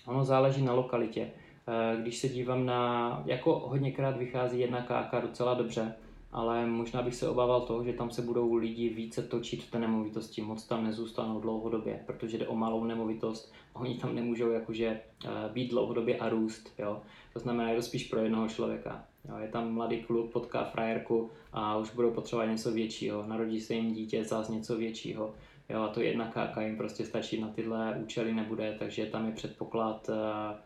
Ono 0.07 0.25
záleží 0.25 0.63
na 0.63 0.73
lokalitě. 0.73 1.31
Uh, 1.69 2.01
když 2.03 2.19
se 2.19 2.29
dívám 2.29 2.67
na, 2.67 3.23
jako 3.27 3.59
hodněkrát 3.59 4.17
vychází 4.17 4.61
jedna 4.61 4.83
KK 4.83 5.23
docela 5.23 5.55
dobře, 5.55 5.95
ale 6.35 6.67
možná 6.67 7.03
bych 7.03 7.15
se 7.15 7.29
obával 7.29 7.61
toho, 7.61 7.85
že 7.85 7.93
tam 7.93 8.11
se 8.11 8.23
budou 8.23 8.55
lidi 8.55 8.89
více 8.89 9.23
točit 9.23 9.63
v 9.63 9.71
té 9.71 9.79
nemovitosti, 9.79 10.43
moc 10.43 10.67
tam 10.67 10.85
nezůstanou 10.85 11.41
dlouhodobě, 11.41 12.01
protože 12.07 12.39
jde 12.39 12.49
o 12.49 12.57
malou 12.57 12.85
nemovitost 12.85 13.53
a 13.75 13.81
oni 13.81 13.99
tam 13.99 14.15
nemůžou 14.15 14.51
jakože 14.51 14.87
eh, 14.87 15.29
být 15.53 15.71
dlouhodobě 15.71 16.19
a 16.19 16.29
růst, 16.29 16.75
jo. 16.79 17.03
To 17.33 17.39
znamená, 17.39 17.71
je 17.71 17.77
to 17.77 17.83
spíš 17.83 18.05
pro 18.05 18.21
jednoho 18.21 18.49
člověka. 18.49 19.05
Jo. 19.29 19.39
Je 19.39 19.49
tam 19.49 19.73
mladý 19.73 20.03
kluk, 20.03 20.33
potká 20.33 20.65
frajerku 20.65 21.31
a 21.53 21.77
už 21.77 21.91
budou 21.91 22.11
potřebovat 22.11 22.47
něco 22.47 22.73
většího, 22.73 23.27
narodí 23.27 23.61
se 23.61 23.75
jim 23.75 23.95
dítě, 23.95 24.25
zás 24.25 24.49
něco 24.49 24.77
většího. 24.77 25.35
Jo, 25.69 25.83
a 25.83 25.89
to 25.89 26.01
jedna 26.01 26.27
káka 26.27 26.63
jim 26.63 26.77
prostě 26.77 27.05
stačí 27.05 27.41
na 27.41 27.49
tyhle 27.49 27.99
účely 28.03 28.35
nebude, 28.35 28.77
takže 28.79 29.07
tam 29.07 29.27
je 29.27 29.33
předpoklad, 29.33 30.11
eh, 30.11 30.57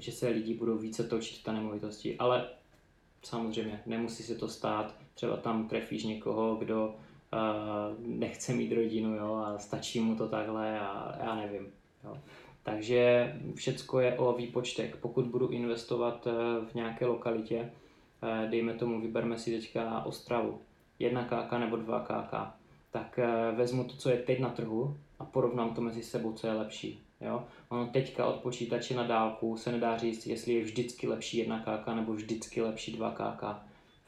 že 0.00 0.12
se 0.12 0.28
lidi 0.28 0.54
budou 0.54 0.78
více 0.78 1.04
točit 1.04 1.42
té 1.42 1.52
nemovitosti. 1.52 2.18
Ale 2.18 2.48
samozřejmě 3.22 3.82
nemusí 3.86 4.22
se 4.22 4.34
to 4.34 4.48
stát, 4.48 4.94
třeba 5.14 5.36
tam 5.36 5.68
trefíš 5.68 6.04
někoho, 6.04 6.54
kdo 6.54 6.86
uh, 7.32 8.06
nechce 8.06 8.52
mít 8.52 8.72
rodinu 8.72 9.14
jo, 9.14 9.34
a 9.34 9.58
stačí 9.58 10.00
mu 10.00 10.16
to 10.16 10.28
takhle 10.28 10.80
a 10.80 11.16
já 11.24 11.34
nevím. 11.34 11.66
Jo. 12.04 12.18
Takže 12.62 13.34
všecko 13.54 14.00
je 14.00 14.18
o 14.18 14.32
výpočtech. 14.32 14.96
Pokud 14.96 15.26
budu 15.26 15.48
investovat 15.48 16.26
uh, 16.26 16.66
v 16.66 16.74
nějaké 16.74 17.06
lokalitě, 17.06 17.70
dejme 18.50 18.74
tomu, 18.74 19.00
vyberme 19.00 19.38
si 19.38 19.50
teďka 19.50 20.04
Ostravu, 20.04 20.60
1 20.98 21.24
KK 21.24 21.52
nebo 21.52 21.76
2 21.76 22.00
KK, 22.00 22.34
tak 22.90 23.18
vezmu 23.56 23.84
to, 23.84 23.96
co 23.96 24.10
je 24.10 24.16
teď 24.16 24.40
na 24.40 24.48
trhu 24.48 24.96
a 25.18 25.24
porovnám 25.24 25.74
to 25.74 25.80
mezi 25.80 26.02
sebou, 26.02 26.32
co 26.32 26.46
je 26.46 26.52
lepší. 26.52 27.02
Jo? 27.20 27.44
Ono 27.68 27.86
teďka 27.86 28.26
od 28.26 28.36
počítače 28.36 28.94
na 28.94 29.02
dálku 29.02 29.56
se 29.56 29.72
nedá 29.72 29.96
říct, 29.96 30.26
jestli 30.26 30.52
je 30.52 30.64
vždycky 30.64 31.08
lepší 31.08 31.38
1 31.38 31.60
KK 31.60 31.86
nebo 31.94 32.12
vždycky 32.12 32.62
lepší 32.62 32.92
2 32.92 33.10
KK. 33.10 33.44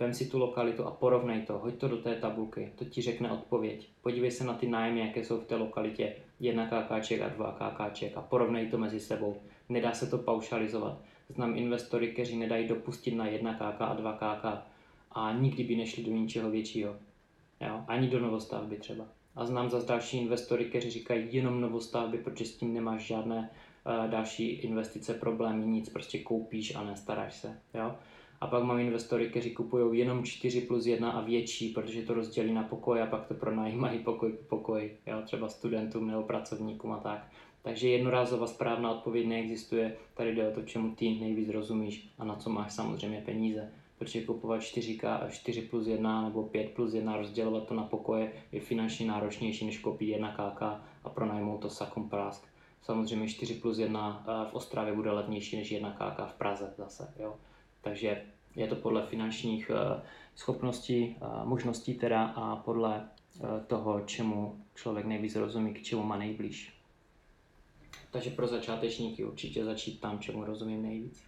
Vem 0.00 0.14
si 0.14 0.26
tu 0.26 0.38
lokalitu 0.38 0.84
a 0.84 0.90
porovnej 0.90 1.42
to, 1.42 1.58
hoď 1.58 1.74
to 1.74 1.88
do 1.88 1.96
té 1.96 2.14
tabulky, 2.14 2.72
to 2.78 2.84
ti 2.84 3.02
řekne 3.02 3.30
odpověď. 3.30 3.88
Podívej 4.02 4.30
se 4.30 4.44
na 4.44 4.54
ty 4.54 4.68
nájmy, 4.68 5.00
jaké 5.00 5.24
jsou 5.24 5.40
v 5.40 5.46
té 5.46 5.56
lokalitě, 5.56 6.16
1 6.40 6.66
KK 6.66 6.90
a 7.22 7.28
2 7.28 7.52
KK 7.52 8.02
a 8.16 8.22
porovnej 8.22 8.70
to 8.70 8.78
mezi 8.78 9.00
sebou. 9.00 9.36
Nedá 9.68 9.92
se 9.92 10.06
to 10.06 10.18
paušalizovat. 10.18 10.98
Znám 11.28 11.56
investory, 11.56 12.08
kteří 12.08 12.36
nedají 12.36 12.68
dopustit 12.68 13.14
na 13.14 13.26
1 13.26 13.54
KK 13.54 13.80
a 13.80 13.94
2 13.94 14.12
KK 14.12 14.44
a 15.12 15.32
nikdy 15.32 15.64
by 15.64 15.76
nešli 15.76 16.04
do 16.04 16.12
ničeho 16.12 16.50
většího. 16.50 16.96
Jo? 17.60 17.84
Ani 17.88 18.08
do 18.08 18.20
novostavby 18.20 18.76
třeba. 18.76 19.04
A 19.36 19.46
znám 19.46 19.70
zase 19.70 19.86
další 19.86 20.18
investory, 20.18 20.64
kteří 20.64 20.90
říkají 20.90 21.28
jenom 21.30 21.60
novostavby, 21.60 22.18
protože 22.18 22.44
s 22.44 22.56
tím 22.56 22.74
nemáš 22.74 23.06
žádné 23.06 23.50
uh, 23.86 24.10
další 24.10 24.48
investice, 24.48 25.14
problémy, 25.14 25.66
nic, 25.66 25.88
prostě 25.88 26.18
koupíš 26.18 26.74
a 26.74 26.84
nestaráš 26.84 27.36
se. 27.36 27.60
Jo? 27.74 27.94
A 28.40 28.46
pak 28.46 28.62
mám 28.62 28.78
investory, 28.78 29.28
kteří 29.30 29.50
kupují 29.50 29.98
jenom 29.98 30.24
4 30.24 30.60
plus 30.60 30.86
1 30.86 31.10
a 31.10 31.20
větší, 31.20 31.68
protože 31.68 32.02
to 32.02 32.14
rozdělí 32.14 32.52
na 32.52 32.62
pokoj 32.62 33.02
a 33.02 33.06
pak 33.06 33.26
to 33.26 33.34
pronajímají 33.34 33.98
pokoj 33.98 34.32
po 34.32 34.56
pokoj, 34.56 34.90
jo? 35.06 35.22
třeba 35.24 35.48
studentům 35.48 36.06
nebo 36.06 36.22
pracovníkům 36.22 36.92
a 36.92 36.98
tak. 36.98 37.28
Takže 37.68 37.88
jednorázová 37.88 38.46
správná 38.46 38.90
odpověď 38.90 39.26
neexistuje, 39.26 39.96
tady 40.14 40.34
jde 40.34 40.48
o 40.48 40.54
to, 40.54 40.62
čemu 40.62 40.94
ty 40.94 41.10
nejvíc 41.10 41.48
rozumíš 41.48 42.08
a 42.18 42.24
na 42.24 42.36
co 42.36 42.50
máš 42.50 42.72
samozřejmě 42.72 43.22
peníze 43.24 43.72
protože 43.98 44.24
kupovat 44.24 44.60
4K, 44.60 45.28
4 45.28 45.62
plus 45.62 45.86
1 45.86 46.22
nebo 46.22 46.42
5 46.42 46.70
plus 46.70 46.94
1, 46.94 47.16
rozdělovat 47.16 47.66
to 47.66 47.74
na 47.74 47.82
pokoje 47.82 48.32
je 48.52 48.60
finančně 48.60 49.06
náročnější 49.06 49.66
než 49.66 49.78
koupit 49.78 50.06
1 50.06 50.32
KK 50.32 50.62
a 51.04 51.08
pronajmout 51.14 51.60
to 51.60 51.70
sakum 51.70 52.08
prásk. 52.08 52.48
Samozřejmě 52.82 53.28
4 53.28 53.54
plus 53.54 53.78
1 53.78 54.24
eh, 54.26 54.50
v 54.50 54.54
Ostravě 54.54 54.94
bude 54.94 55.10
levnější 55.10 55.56
než 55.56 55.70
1 55.70 55.90
KK 55.90 56.32
v 56.32 56.38
Praze 56.38 56.74
zase. 56.76 57.14
Jo. 57.18 57.34
Takže 57.80 58.22
je 58.56 58.66
to 58.66 58.76
podle 58.76 59.06
finančních 59.06 59.70
eh, 59.70 60.02
schopností, 60.34 61.16
eh, 61.16 61.26
možností 61.44 61.94
teda 61.94 62.24
a 62.24 62.56
podle 62.56 63.08
toho, 63.66 64.00
čemu 64.00 64.60
člověk 64.74 65.06
nejvíc 65.06 65.36
rozumí, 65.36 65.74
k 65.74 65.82
čemu 65.82 66.02
má 66.02 66.16
nejblíž. 66.16 66.77
Takže 68.10 68.30
pro 68.30 68.46
začátečníky 68.46 69.24
určitě 69.24 69.64
začít 69.64 70.00
tam, 70.00 70.18
čemu 70.18 70.44
rozumím 70.44 70.82
nejvíc. 70.82 71.22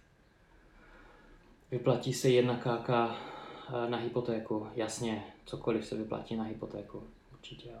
Vyplatí 1.71 2.13
se 2.13 2.29
jedna 2.29 2.57
káka 2.57 3.15
eh, 3.69 3.89
na 3.89 3.97
hypotéku. 3.97 4.67
Jasně, 4.75 5.23
cokoliv 5.45 5.85
se 5.85 5.95
vyplatí 5.95 6.35
na 6.35 6.43
hypotéku. 6.43 7.03
Určitě 7.33 7.69
jo. 7.69 7.79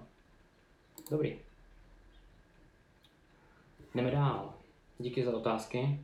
Dobrý. 1.11 1.39
Jdeme 3.95 4.11
dál. 4.11 4.53
Díky 4.99 5.25
za 5.25 5.37
otázky. 5.37 5.99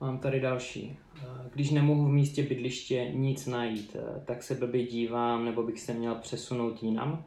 Mám 0.00 0.18
tady 0.18 0.40
další. 0.40 0.96
Eh, 1.16 1.20
když 1.54 1.70
nemohu 1.70 2.04
v 2.04 2.08
místě 2.08 2.42
bydliště 2.42 3.10
nic 3.10 3.46
najít, 3.46 3.96
eh, 3.96 4.20
tak 4.24 4.42
se 4.42 4.54
blbě 4.54 4.86
dívám, 4.86 5.44
nebo 5.44 5.62
bych 5.62 5.80
se 5.80 5.94
měl 5.94 6.14
přesunout 6.14 6.82
jinam. 6.82 7.24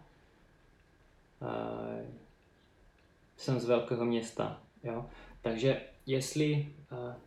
Jsem 3.37 3.59
z 3.59 3.65
velkého 3.65 4.05
města, 4.05 4.61
jo. 4.83 5.05
Takže 5.41 5.81
jestli, 6.05 6.67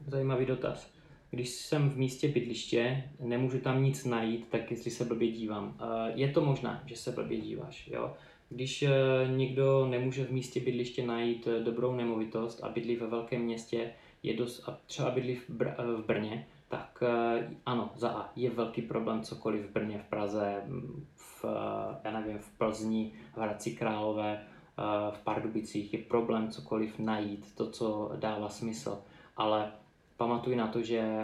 zajímavý 0.06 0.46
dotaz, 0.46 0.92
když 1.30 1.48
jsem 1.48 1.90
v 1.90 1.96
místě 1.96 2.28
bydliště, 2.28 3.04
nemůžu 3.20 3.58
tam 3.58 3.82
nic 3.82 4.04
najít, 4.04 4.48
tak 4.48 4.70
jestli 4.70 4.90
se 4.90 5.04
blbě 5.04 5.30
dívám. 5.30 5.76
Eh, 5.80 6.12
je 6.14 6.28
to 6.28 6.44
možné, 6.44 6.82
že 6.86 6.96
se 6.96 7.12
blbě 7.12 7.40
díváš, 7.40 7.88
jo. 7.88 8.14
Když 8.48 8.82
eh, 8.82 8.90
někdo 9.36 9.86
nemůže 9.86 10.24
v 10.24 10.32
místě 10.32 10.60
bydliště 10.60 11.06
najít 11.06 11.46
eh, 11.46 11.60
dobrou 11.64 11.96
nemovitost 11.96 12.64
a 12.64 12.68
bydlí 12.68 12.96
ve 12.96 13.06
velkém 13.06 13.42
městě, 13.42 13.90
je 14.22 14.36
dost, 14.36 14.68
a 14.68 14.78
třeba 14.86 15.10
bydlí 15.10 15.36
v, 15.36 15.50
Br- 15.50 15.96
v 15.96 16.06
Brně, 16.06 16.46
tak 16.68 17.02
ano, 17.66 17.90
za 17.94 18.08
A 18.08 18.32
je 18.36 18.50
velký 18.50 18.82
problém 18.82 19.22
cokoliv 19.22 19.66
v 19.66 19.72
Brně, 19.72 19.98
v 19.98 20.08
Praze, 20.08 20.62
v, 21.16 21.44
já 22.04 22.20
nevím, 22.20 22.38
v 22.38 22.50
Plzni, 22.58 23.12
v 23.34 23.38
Hradci 23.38 23.70
Králové, 23.70 24.46
v 25.10 25.18
Pardubicích, 25.24 25.94
je 25.94 25.98
problém 25.98 26.50
cokoliv 26.50 26.98
najít, 26.98 27.54
to, 27.54 27.70
co 27.70 28.12
dává 28.16 28.48
smysl. 28.48 28.98
Ale 29.36 29.72
pamatuj 30.16 30.56
na 30.56 30.66
to, 30.66 30.82
že 30.82 31.22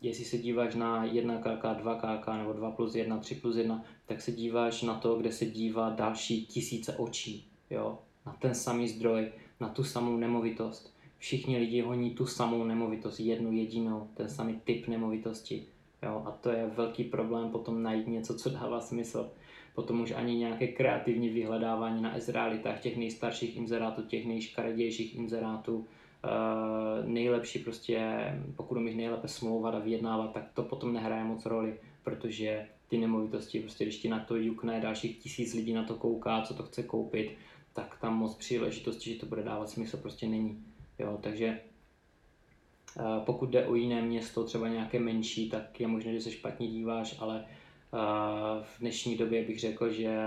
jestli 0.00 0.24
se 0.24 0.38
díváš 0.38 0.74
na 0.74 1.06
1KK, 1.06 1.82
2KK 1.82 2.38
nebo 2.38 2.52
2 2.52 2.70
plus 2.70 2.94
1, 2.94 3.18
3 3.18 3.34
plus 3.34 3.56
1, 3.56 3.82
tak 4.06 4.20
se 4.20 4.32
díváš 4.32 4.82
na 4.82 4.94
to, 4.94 5.14
kde 5.14 5.32
se 5.32 5.46
dívá 5.46 5.90
další 5.90 6.46
tisíce 6.46 6.96
očí, 6.96 7.48
jo? 7.70 7.98
na 8.26 8.32
ten 8.32 8.54
samý 8.54 8.88
zdroj, 8.88 9.32
na 9.60 9.68
tu 9.68 9.84
samou 9.84 10.16
nemovitost. 10.16 10.94
Všichni 11.18 11.58
lidi 11.58 11.80
honí 11.80 12.10
tu 12.10 12.26
samou 12.26 12.64
nemovitost, 12.64 13.20
jednu 13.20 13.52
jedinou, 13.52 14.08
ten 14.14 14.28
samý 14.28 14.60
typ 14.64 14.88
nemovitosti. 14.88 15.66
Jo? 16.02 16.22
A 16.26 16.30
to 16.30 16.50
je 16.50 16.66
velký 16.76 17.04
problém 17.04 17.50
potom 17.50 17.82
najít 17.82 18.06
něco, 18.06 18.34
co 18.34 18.50
dává 18.50 18.80
smysl. 18.80 19.30
Potom 19.74 20.00
už 20.00 20.10
ani 20.10 20.36
nějaké 20.36 20.66
kreativní 20.66 21.28
vyhledávání 21.28 22.02
na 22.02 22.16
Ezrealitách, 22.16 22.80
těch 22.80 22.96
nejstarších 22.96 23.56
inzerátů, 23.56 24.02
těch 24.02 24.26
nejškaredějších 24.26 25.14
inzerátů, 25.14 25.86
Uh, 26.24 27.06
nejlepší 27.08 27.58
prostě, 27.58 28.24
pokud 28.56 28.78
umíš 28.78 28.94
nejlépe 28.94 29.28
smlouvat 29.28 29.74
a 29.74 29.78
vyjednávat, 29.78 30.32
tak 30.32 30.50
to 30.54 30.62
potom 30.62 30.92
nehraje 30.92 31.24
moc 31.24 31.46
roli, 31.46 31.78
protože 32.02 32.66
ty 32.88 32.98
nemovitosti, 32.98 33.60
prostě 33.60 33.84
když 33.84 33.98
ti 33.98 34.08
na 34.08 34.18
to 34.20 34.36
jukne 34.36 34.80
dalších 34.80 35.18
tisíc 35.18 35.54
lidí 35.54 35.72
na 35.72 35.84
to 35.84 35.94
kouká, 35.94 36.42
co 36.42 36.54
to 36.54 36.62
chce 36.62 36.82
koupit, 36.82 37.36
tak 37.72 37.98
tam 38.00 38.16
moc 38.16 38.34
příležitosti, 38.34 39.12
že 39.14 39.20
to 39.20 39.26
bude 39.26 39.42
dávat 39.42 39.70
smysl, 39.70 39.96
prostě 39.96 40.26
není. 40.26 40.64
Jo, 40.98 41.18
takže 41.22 41.60
uh, 42.96 43.24
pokud 43.24 43.50
jde 43.50 43.66
o 43.66 43.74
jiné 43.74 44.02
město, 44.02 44.44
třeba 44.44 44.68
nějaké 44.68 45.00
menší, 45.00 45.50
tak 45.50 45.80
je 45.80 45.86
možné, 45.86 46.12
že 46.12 46.20
se 46.20 46.30
špatně 46.30 46.68
díváš, 46.68 47.16
ale 47.18 47.44
v 48.62 48.80
dnešní 48.80 49.16
době 49.16 49.44
bych 49.44 49.60
řekl, 49.60 49.92
že 49.92 50.18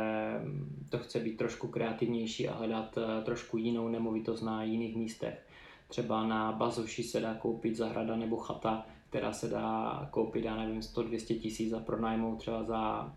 to 0.89 0.99
chce 0.99 1.19
být 1.19 1.37
trošku 1.37 1.67
kreativnější 1.67 2.49
a 2.49 2.55
hledat 2.55 2.97
trošku 3.25 3.57
jinou 3.57 3.89
nemovitost 3.89 4.41
na 4.41 4.63
jiných 4.63 4.95
místech 4.95 5.43
Třeba 5.93 6.27
na 6.27 6.51
Bazoši 6.51 7.03
se 7.03 7.19
dá 7.19 7.33
koupit 7.33 7.75
zahrada 7.75 8.15
nebo 8.15 8.37
chata, 8.37 8.85
která 9.09 9.33
se 9.33 9.49
dá 9.49 10.07
koupit, 10.11 10.45
já 10.45 10.55
nevím, 10.55 10.79
100-200 10.79 11.39
tisíc 11.39 11.73
a 11.73 11.79
pronajmout 11.79 12.39
třeba 12.39 12.63
za 12.63 13.13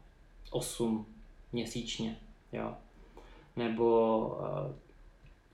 8 0.51 1.07
měsíčně. 1.53 2.19
Jo. 2.53 2.75
Nebo 3.57 4.29
uh, 4.29 4.75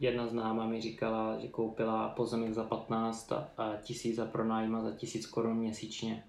jedna 0.00 0.26
známá 0.26 0.66
mi 0.66 0.80
říkala, 0.80 1.38
že 1.38 1.48
koupila 1.48 2.08
pozemek 2.08 2.54
za 2.54 2.64
15 2.64 3.32
a 3.32 3.76
tisíc 3.82 4.18
a 4.18 4.26
pronájma 4.26 4.82
za 4.82 4.90
tisíc 4.90 5.26
korun 5.26 5.56
měsíčně. 5.56 6.24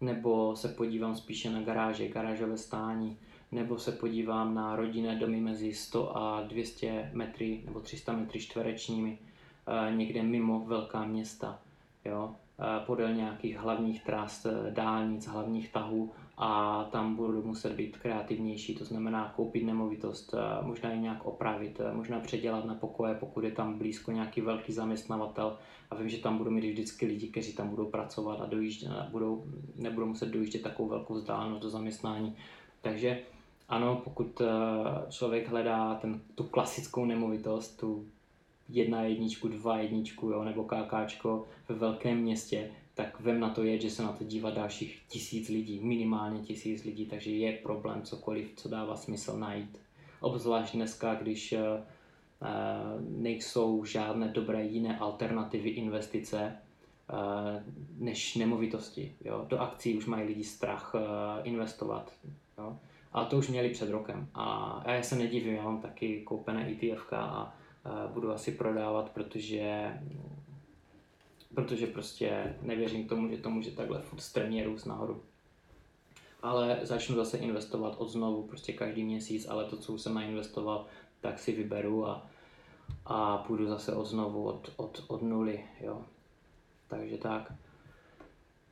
Nebo 0.00 0.56
se 0.56 0.68
podívám 0.68 1.16
spíše 1.16 1.50
na 1.50 1.62
garáže, 1.62 2.08
garážové 2.08 2.58
stání, 2.58 3.18
nebo 3.52 3.78
se 3.78 3.92
podívám 3.92 4.54
na 4.54 4.76
rodinné 4.76 5.16
domy 5.16 5.40
mezi 5.40 5.74
100 5.74 6.16
a 6.16 6.42
200 6.42 7.10
metry 7.12 7.62
nebo 7.64 7.80
300 7.80 8.12
metry 8.12 8.40
čtverečními, 8.40 9.18
eh, 9.18 9.92
někde 9.96 10.22
mimo 10.22 10.60
velká 10.60 11.04
města, 11.04 11.58
jo, 12.04 12.34
eh, 12.60 12.86
podél 12.86 13.14
nějakých 13.14 13.56
hlavních 13.56 14.04
tras, 14.04 14.46
eh, 14.46 14.70
dálnic, 14.70 15.26
hlavních 15.26 15.72
tahů 15.72 16.12
a 16.36 16.84
tam 16.84 17.16
budu 17.16 17.42
muset 17.42 17.72
být 17.72 17.96
kreativnější, 17.96 18.74
to 18.74 18.84
znamená 18.84 19.32
koupit 19.36 19.64
nemovitost, 19.64 20.34
možná 20.62 20.92
ji 20.92 21.00
nějak 21.00 21.26
opravit, 21.26 21.80
možná 21.92 22.20
předělat 22.20 22.64
na 22.64 22.74
pokoje, 22.74 23.14
pokud 23.14 23.44
je 23.44 23.50
tam 23.50 23.78
blízko 23.78 24.12
nějaký 24.12 24.40
velký 24.40 24.72
zaměstnavatel 24.72 25.58
a 25.90 25.94
vím, 25.94 26.08
že 26.08 26.18
tam 26.18 26.38
budu 26.38 26.50
mít 26.50 26.70
vždycky 26.70 27.06
lidi, 27.06 27.28
kteří 27.28 27.52
tam 27.52 27.68
budou 27.68 27.86
pracovat 27.86 28.40
a 28.40 28.46
dojíždět, 28.46 28.90
budou, 29.10 29.44
nebudou 29.76 30.06
muset 30.06 30.28
dojíždět 30.28 30.62
takovou 30.62 30.88
velkou 30.88 31.14
vzdálenost 31.14 31.62
do 31.62 31.70
zaměstnání. 31.70 32.36
Takže 32.82 33.20
ano, 33.68 34.00
pokud 34.04 34.42
člověk 35.10 35.48
hledá 35.48 35.94
ten, 35.94 36.20
tu 36.34 36.44
klasickou 36.44 37.04
nemovitost, 37.04 37.80
tu 37.80 38.06
jedna 38.68 39.02
jedničku, 39.02 39.48
dva 39.48 39.78
jedničku, 39.78 40.30
jo, 40.30 40.44
nebo 40.44 40.64
KKčko 40.64 41.44
ve 41.68 41.74
velkém 41.74 42.18
městě, 42.18 42.70
tak 42.94 43.20
vem 43.20 43.40
na 43.40 43.50
to 43.50 43.62
je, 43.62 43.80
že 43.80 43.90
se 43.90 44.02
na 44.02 44.12
to 44.12 44.24
dívá 44.24 44.50
dalších 44.50 45.02
tisíc 45.08 45.48
lidí, 45.48 45.80
minimálně 45.80 46.40
tisíc 46.40 46.84
lidí, 46.84 47.06
takže 47.06 47.30
je 47.30 47.52
problém 47.52 48.02
cokoliv, 48.02 48.52
co 48.56 48.68
dává 48.68 48.96
smysl 48.96 49.38
najít. 49.38 49.80
Obzvlášť 50.20 50.74
dneska, 50.74 51.14
když 51.14 51.52
uh, 51.52 51.58
nejsou 53.08 53.84
žádné 53.84 54.28
dobré 54.28 54.64
jiné 54.64 54.98
alternativy 54.98 55.70
investice 55.70 56.56
uh, 57.12 57.18
než 57.98 58.34
nemovitosti. 58.34 59.14
Jo? 59.24 59.46
Do 59.48 59.60
akcí 59.60 59.96
už 59.96 60.06
mají 60.06 60.26
lidi 60.26 60.44
strach 60.44 60.94
uh, 60.94 61.00
investovat. 61.42 62.12
Jo? 62.58 62.78
A 63.12 63.24
to 63.24 63.38
už 63.38 63.48
měli 63.48 63.68
před 63.68 63.90
rokem. 63.90 64.28
A 64.34 64.82
já 64.92 65.02
se 65.02 65.16
nedivím, 65.16 65.54
já 65.54 65.62
mám 65.62 65.80
taky 65.80 66.20
koupené 66.20 66.70
ETF 66.70 67.12
a 67.12 67.54
budu 68.12 68.32
asi 68.32 68.52
prodávat, 68.52 69.10
protože 69.10 69.92
protože 71.54 71.86
prostě 71.86 72.56
nevěřím 72.62 73.08
tomu, 73.08 73.28
že 73.28 73.36
to 73.36 73.50
může 73.50 73.70
takhle 73.70 74.02
furt 74.02 74.20
strmě 74.20 74.64
růst 74.64 74.84
nahoru. 74.84 75.22
Ale 76.42 76.80
začnu 76.82 77.16
zase 77.16 77.38
investovat 77.38 77.94
od 77.98 78.08
znovu, 78.08 78.42
prostě 78.42 78.72
každý 78.72 79.04
měsíc, 79.04 79.48
ale 79.48 79.64
to, 79.64 79.76
co 79.76 79.92
už 79.92 80.02
jsem 80.02 80.14
nainvestoval, 80.14 80.86
tak 81.20 81.38
si 81.38 81.52
vyberu 81.52 82.06
a, 82.06 82.26
a 83.06 83.38
půjdu 83.38 83.66
zase 83.66 83.94
od 83.94 84.04
znovu, 84.04 84.44
od, 84.44 84.72
od, 84.76 85.04
od 85.08 85.22
nuly, 85.22 85.64
jo. 85.80 86.02
Takže 86.88 87.18
tak. 87.18 87.52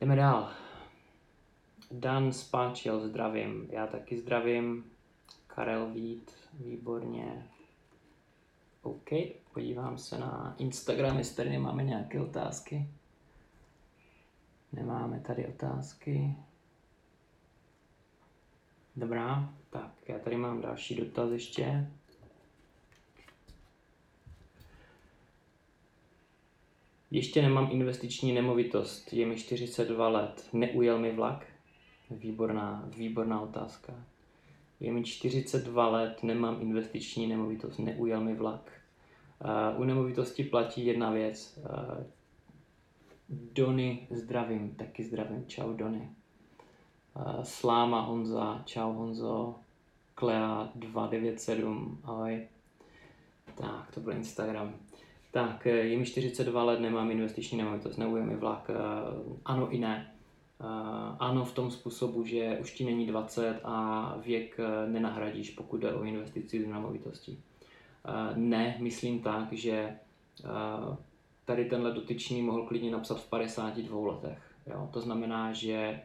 Jdeme 0.01 0.15
dál. 0.15 0.49
Dan 1.91 2.33
Spáčil, 2.33 2.99
zdravím. 2.99 3.67
Já 3.71 3.87
taky 3.87 4.17
zdravím. 4.17 4.91
Karel 5.47 5.87
Vít, 5.87 6.31
výborně. 6.53 7.47
OK, 8.83 9.09
podívám 9.53 9.97
se 9.97 10.19
na 10.19 10.55
Instagram, 10.57 11.17
jestli 11.17 11.35
tady 11.35 11.49
nemáme 11.49 11.83
nějaké 11.83 12.21
otázky. 12.21 12.87
Nemáme 14.73 15.19
tady 15.19 15.47
otázky. 15.47 16.35
Dobrá, 18.95 19.53
tak 19.69 19.91
já 20.07 20.19
tady 20.19 20.37
mám 20.37 20.61
další 20.61 20.95
dotaz 20.95 21.31
ještě. 21.31 21.91
Ještě 27.11 27.41
nemám 27.41 27.69
investiční 27.71 28.33
nemovitost, 28.33 29.13
je 29.13 29.25
mi 29.25 29.37
42 29.37 30.09
let, 30.09 30.49
neujel 30.53 30.99
mi 30.99 31.11
vlak? 31.11 31.45
Výborná, 32.09 32.83
výborná 32.87 33.41
otázka. 33.41 33.93
Je 34.83 34.91
mi 34.91 35.03
42 35.03 35.87
let, 35.87 36.23
nemám 36.23 36.57
investiční 36.61 37.27
nemovitost, 37.27 37.77
neujel 37.77 38.21
mi 38.21 38.35
vlak. 38.35 38.71
U 39.77 39.83
nemovitosti 39.83 40.43
platí 40.43 40.85
jedna 40.85 41.11
věc. 41.11 41.59
Dony 43.29 44.07
zdravím, 44.09 44.75
taky 44.75 45.03
zdravím, 45.03 45.45
čau 45.47 45.73
Dony. 45.73 46.09
Sláma 47.43 48.01
Honza, 48.01 48.61
čau 48.65 48.93
Honzo. 48.93 49.55
Klea 50.15 50.71
297, 50.75 51.99
ahoj. 52.03 52.47
Tak, 53.55 53.91
to 53.93 53.99
byl 53.99 54.13
Instagram. 54.13 54.73
Tak, 55.31 55.65
je 55.65 55.97
mi 55.97 56.05
42 56.05 56.63
let, 56.63 56.79
nemám 56.79 57.11
investiční 57.11 57.57
nemovitost, 57.57 57.97
neujel 57.97 58.25
mi 58.25 58.35
vlak. 58.35 58.71
Ano 59.45 59.69
i 59.69 59.79
ne. 59.79 60.12
Uh, 60.63 60.69
ano 61.19 61.45
v 61.45 61.53
tom 61.53 61.71
způsobu, 61.71 62.25
že 62.25 62.57
už 62.61 62.71
ti 62.71 62.85
není 62.85 63.05
20 63.05 63.59
a 63.63 64.15
věk 64.25 64.59
uh, 64.59 64.91
nenahradíš, 64.91 65.49
pokud 65.49 65.77
jde 65.77 65.93
o 65.93 66.03
investici 66.03 66.65
do 66.65 66.73
nemovitosti. 66.73 67.31
Uh, 67.31 68.37
ne, 68.37 68.77
myslím 68.79 69.19
tak, 69.19 69.53
že 69.53 69.95
tady 71.45 71.65
tenhle 71.65 71.91
dotyčný 71.91 72.41
mohl 72.41 72.65
klidně 72.65 72.91
napsat 72.91 73.21
v 73.21 73.29
52 73.29 74.11
letech. 74.11 74.55
Jo? 74.67 74.89
To 74.93 75.01
znamená, 75.01 75.53
že 75.53 76.01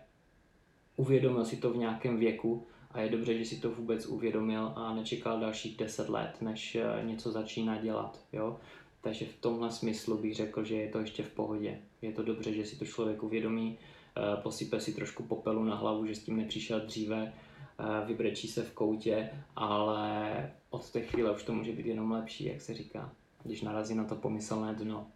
uvědomil 0.97 1.44
si 1.44 1.57
to 1.57 1.71
v 1.71 1.77
nějakém 1.77 2.18
věku 2.18 2.66
a 2.90 3.01
je 3.01 3.09
dobře, 3.09 3.38
že 3.38 3.44
si 3.44 3.61
to 3.61 3.71
vůbec 3.71 4.07
uvědomil 4.07 4.73
a 4.77 4.94
nečekal 4.94 5.40
dalších 5.40 5.77
10 5.77 6.09
let, 6.09 6.37
než 6.40 6.79
něco 7.03 7.33
začíná 7.33 7.79
dělat. 7.79 8.21
Jo? 8.33 8.57
Takže 9.01 9.27
v 9.27 9.37
tomhle 9.40 9.71
smyslu 9.71 10.18
bych 10.18 10.35
řekl, 10.35 10.64
že 10.64 10.77
je 10.77 10.88
to 10.88 10.99
ještě 10.99 11.23
v 11.23 11.31
pohodě. 11.31 11.79
Je 12.03 12.12
to 12.12 12.23
dobře, 12.23 12.53
že 12.53 12.66
si 12.66 12.79
to 12.79 12.85
člověk 12.85 13.23
uvědomí, 13.23 13.79
Eh, 13.79 13.98
posype 14.42 14.81
si 14.81 14.94
trošku 14.94 15.22
popelu 15.22 15.64
na 15.64 15.74
hlavu, 15.74 16.07
že 16.07 16.14
s 16.14 16.24
tím 16.24 16.37
nepřišel 16.37 16.81
dříve, 16.81 17.33
eh, 17.33 18.07
vybrečí 18.07 18.48
se 18.48 18.62
v 18.62 18.72
koutě, 18.72 19.31
ale 19.57 20.50
od 20.70 20.90
té 20.90 21.00
chvíle 21.00 21.33
už 21.33 21.42
to 21.42 21.52
může 21.52 21.72
být 21.72 21.87
jenom 21.87 22.11
lepší, 22.11 22.44
jak 22.44 22.61
se 22.61 22.74
říká, 22.74 23.12
když 23.44 23.62
narazí 23.62 23.94
na 23.94 24.04
to 24.04 24.14
pomyslné 24.14 24.74
dno. 24.74 25.07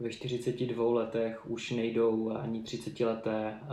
Ve 0.00 0.10
42 0.10 0.94
letech 0.94 1.50
už 1.50 1.70
nejdou 1.70 2.30
ani 2.30 2.62
30 2.62 3.00
leté 3.00 3.60
uh, 3.62 3.68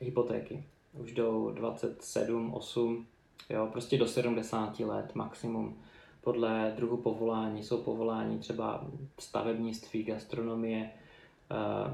hypotéky. 0.00 0.64
Už 0.92 1.12
jdou 1.12 1.50
27, 1.50 2.54
8, 2.54 3.06
jo, 3.50 3.68
prostě 3.72 3.98
do 3.98 4.08
70 4.08 4.80
let 4.80 5.14
maximum. 5.14 5.78
Podle 6.20 6.72
druhu 6.76 6.96
povolání 6.96 7.62
jsou 7.62 7.82
povolání 7.82 8.38
třeba 8.38 8.86
stavebnictví, 9.18 10.02
gastronomie, 10.02 10.90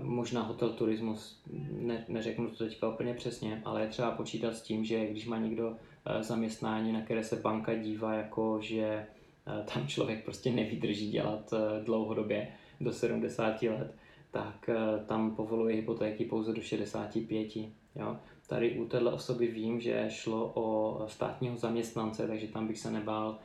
možná 0.02 0.42
hotel 0.42 0.70
turismus, 0.70 1.42
ne, 1.70 2.04
neřeknu 2.08 2.50
to 2.50 2.64
teďka 2.64 2.88
úplně 2.88 3.14
přesně, 3.14 3.62
ale 3.64 3.82
je 3.82 3.88
třeba 3.88 4.10
počítat 4.10 4.56
s 4.56 4.62
tím, 4.62 4.84
že 4.84 5.06
když 5.06 5.26
má 5.26 5.38
někdo 5.38 5.68
uh, 5.68 5.76
zaměstnání, 6.22 6.92
na 6.92 7.00
které 7.00 7.24
se 7.24 7.36
banka 7.36 7.74
dívá 7.74 8.14
jako, 8.14 8.58
že 8.60 9.06
uh, 9.46 9.66
tam 9.66 9.86
člověk 9.86 10.24
prostě 10.24 10.50
nevydrží 10.50 11.10
dělat 11.10 11.54
dlouhodobě 11.84 12.48
do 12.80 12.92
70 12.92 13.62
let, 13.62 13.94
tak 14.30 14.70
tam 15.06 15.36
povoluje 15.36 15.76
hypotéky 15.76 16.24
pouze 16.24 16.52
do 16.52 16.62
65. 16.62 17.56
Jo? 17.96 18.16
Tady 18.46 18.78
u 18.78 18.84
téhle 18.88 19.12
osoby 19.12 19.46
vím, 19.46 19.80
že 19.80 20.06
šlo 20.08 20.52
o 20.54 20.98
státního 21.08 21.56
zaměstnance, 21.56 22.26
takže 22.26 22.46
tam 22.48 22.66
bych 22.66 22.78
se 22.78 22.90
nebál 22.90 23.38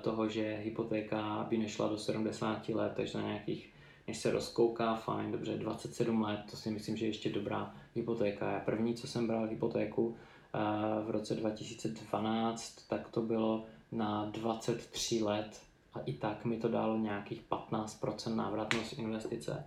toho, 0.00 0.28
že 0.28 0.60
hypotéka 0.64 1.46
by 1.50 1.58
nešla 1.58 1.88
do 1.88 1.98
70 1.98 2.68
let, 2.68 2.92
takže 2.96 3.18
na 3.18 3.26
nějakých 3.26 3.72
než 4.06 4.18
se 4.18 4.30
rozkouká, 4.30 4.94
fajn, 4.94 5.32
dobře, 5.32 5.58
27 5.58 6.22
let, 6.22 6.40
to 6.50 6.56
si 6.56 6.70
myslím, 6.70 6.96
že 6.96 7.04
je 7.04 7.08
ještě 7.08 7.32
dobrá 7.32 7.74
hypotéka. 7.94 8.50
Já 8.50 8.60
první, 8.60 8.94
co 8.94 9.06
jsem 9.06 9.26
bral 9.26 9.46
hypotéku 9.46 10.16
eh, 10.54 10.58
v 11.04 11.10
roce 11.10 11.34
2012, 11.34 12.88
tak 12.88 13.08
to 13.08 13.22
bylo 13.22 13.64
na 13.92 14.24
23 14.24 15.22
let 15.22 15.60
a 15.94 16.00
i 16.00 16.12
tak 16.12 16.44
mi 16.44 16.56
to 16.56 16.68
dalo 16.68 16.96
nějakých 16.96 17.42
15% 17.50 18.34
návratnost 18.34 18.92
investice 18.92 19.64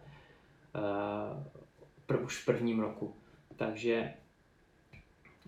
uh, 2.09 2.23
už 2.23 2.41
v 2.41 2.45
prvním 2.45 2.79
roku. 2.79 3.15
Takže 3.55 4.13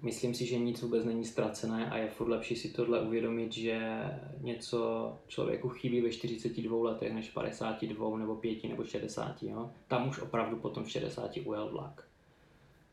myslím 0.01 0.33
si, 0.33 0.45
že 0.45 0.59
nic 0.59 0.81
vůbec 0.81 1.05
není 1.05 1.25
ztracené 1.25 1.89
a 1.89 1.97
je 1.97 2.09
furt 2.09 2.27
lepší 2.27 2.55
si 2.55 2.69
tohle 2.69 3.01
uvědomit, 3.01 3.53
že 3.53 4.03
něco 4.41 5.11
člověku 5.27 5.69
chybí 5.69 6.01
ve 6.01 6.11
42 6.11 6.83
letech 6.83 7.13
než 7.13 7.29
52 7.29 8.17
nebo 8.17 8.35
5 8.35 8.63
nebo 8.63 8.83
60. 8.83 9.43
Jo? 9.43 9.71
Tam 9.87 10.09
už 10.09 10.19
opravdu 10.19 10.57
potom 10.57 10.83
v 10.83 10.89
60 10.89 11.31
ujel 11.45 11.69
vlak. 11.69 12.07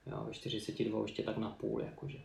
Jo, 0.07 0.25
ve 0.27 0.35
42 0.35 1.03
ještě 1.03 1.23
tak 1.23 1.37
na 1.37 1.51
půl, 1.51 1.81
jakože. 1.81 2.19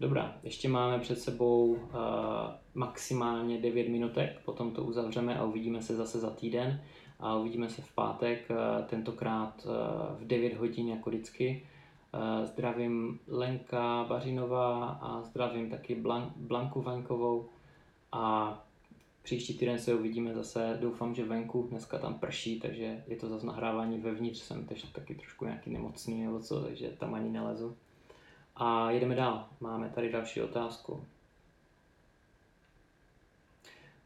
Dobrá, 0.00 0.38
ještě 0.42 0.68
máme 0.68 0.98
před 0.98 1.20
sebou 1.20 1.66
uh, 1.66 1.78
maximálně 2.74 3.58
9 3.58 3.88
minutek, 3.88 4.40
potom 4.44 4.70
to 4.70 4.84
uzavřeme 4.84 5.38
a 5.38 5.44
uvidíme 5.44 5.82
se 5.82 5.96
zase 5.96 6.18
za 6.18 6.30
týden 6.30 6.82
a 7.20 7.36
uvidíme 7.36 7.68
se 7.68 7.82
v 7.82 7.94
pátek, 7.94 8.50
uh, 8.50 8.86
tentokrát 8.86 9.66
uh, 9.66 9.72
v 10.20 10.26
9 10.26 10.54
hodin 10.54 10.88
jako 10.88 11.10
vždycky 11.10 11.66
zdravím 12.44 13.20
Lenka 13.28 14.04
Bařinová 14.08 14.88
a 14.88 15.22
zdravím 15.22 15.70
taky 15.70 16.04
Blanku 16.36 16.82
Vaňkovou 16.82 17.48
a 18.12 18.66
Příští 19.26 19.54
týden 19.58 19.78
se 19.78 19.94
uvidíme 19.94 20.34
zase, 20.34 20.78
doufám, 20.80 21.14
že 21.14 21.24
venku, 21.24 21.66
dneska 21.70 21.98
tam 21.98 22.14
prší, 22.14 22.60
takže 22.60 23.04
je 23.06 23.16
to 23.16 23.28
zase 23.28 23.46
nahrávání 23.46 23.98
vevnitř, 23.98 24.38
jsem 24.38 24.66
teď 24.66 24.92
taky 24.92 25.14
trošku 25.14 25.44
nějaký 25.44 25.70
nemocný 25.70 26.24
nebo 26.24 26.40
co, 26.40 26.62
takže 26.62 26.88
tam 26.88 27.14
ani 27.14 27.30
nelezu. 27.30 27.76
A 28.56 28.90
jedeme 28.90 29.14
dál, 29.14 29.48
máme 29.60 29.90
tady 29.94 30.12
další 30.12 30.42
otázku. 30.42 31.04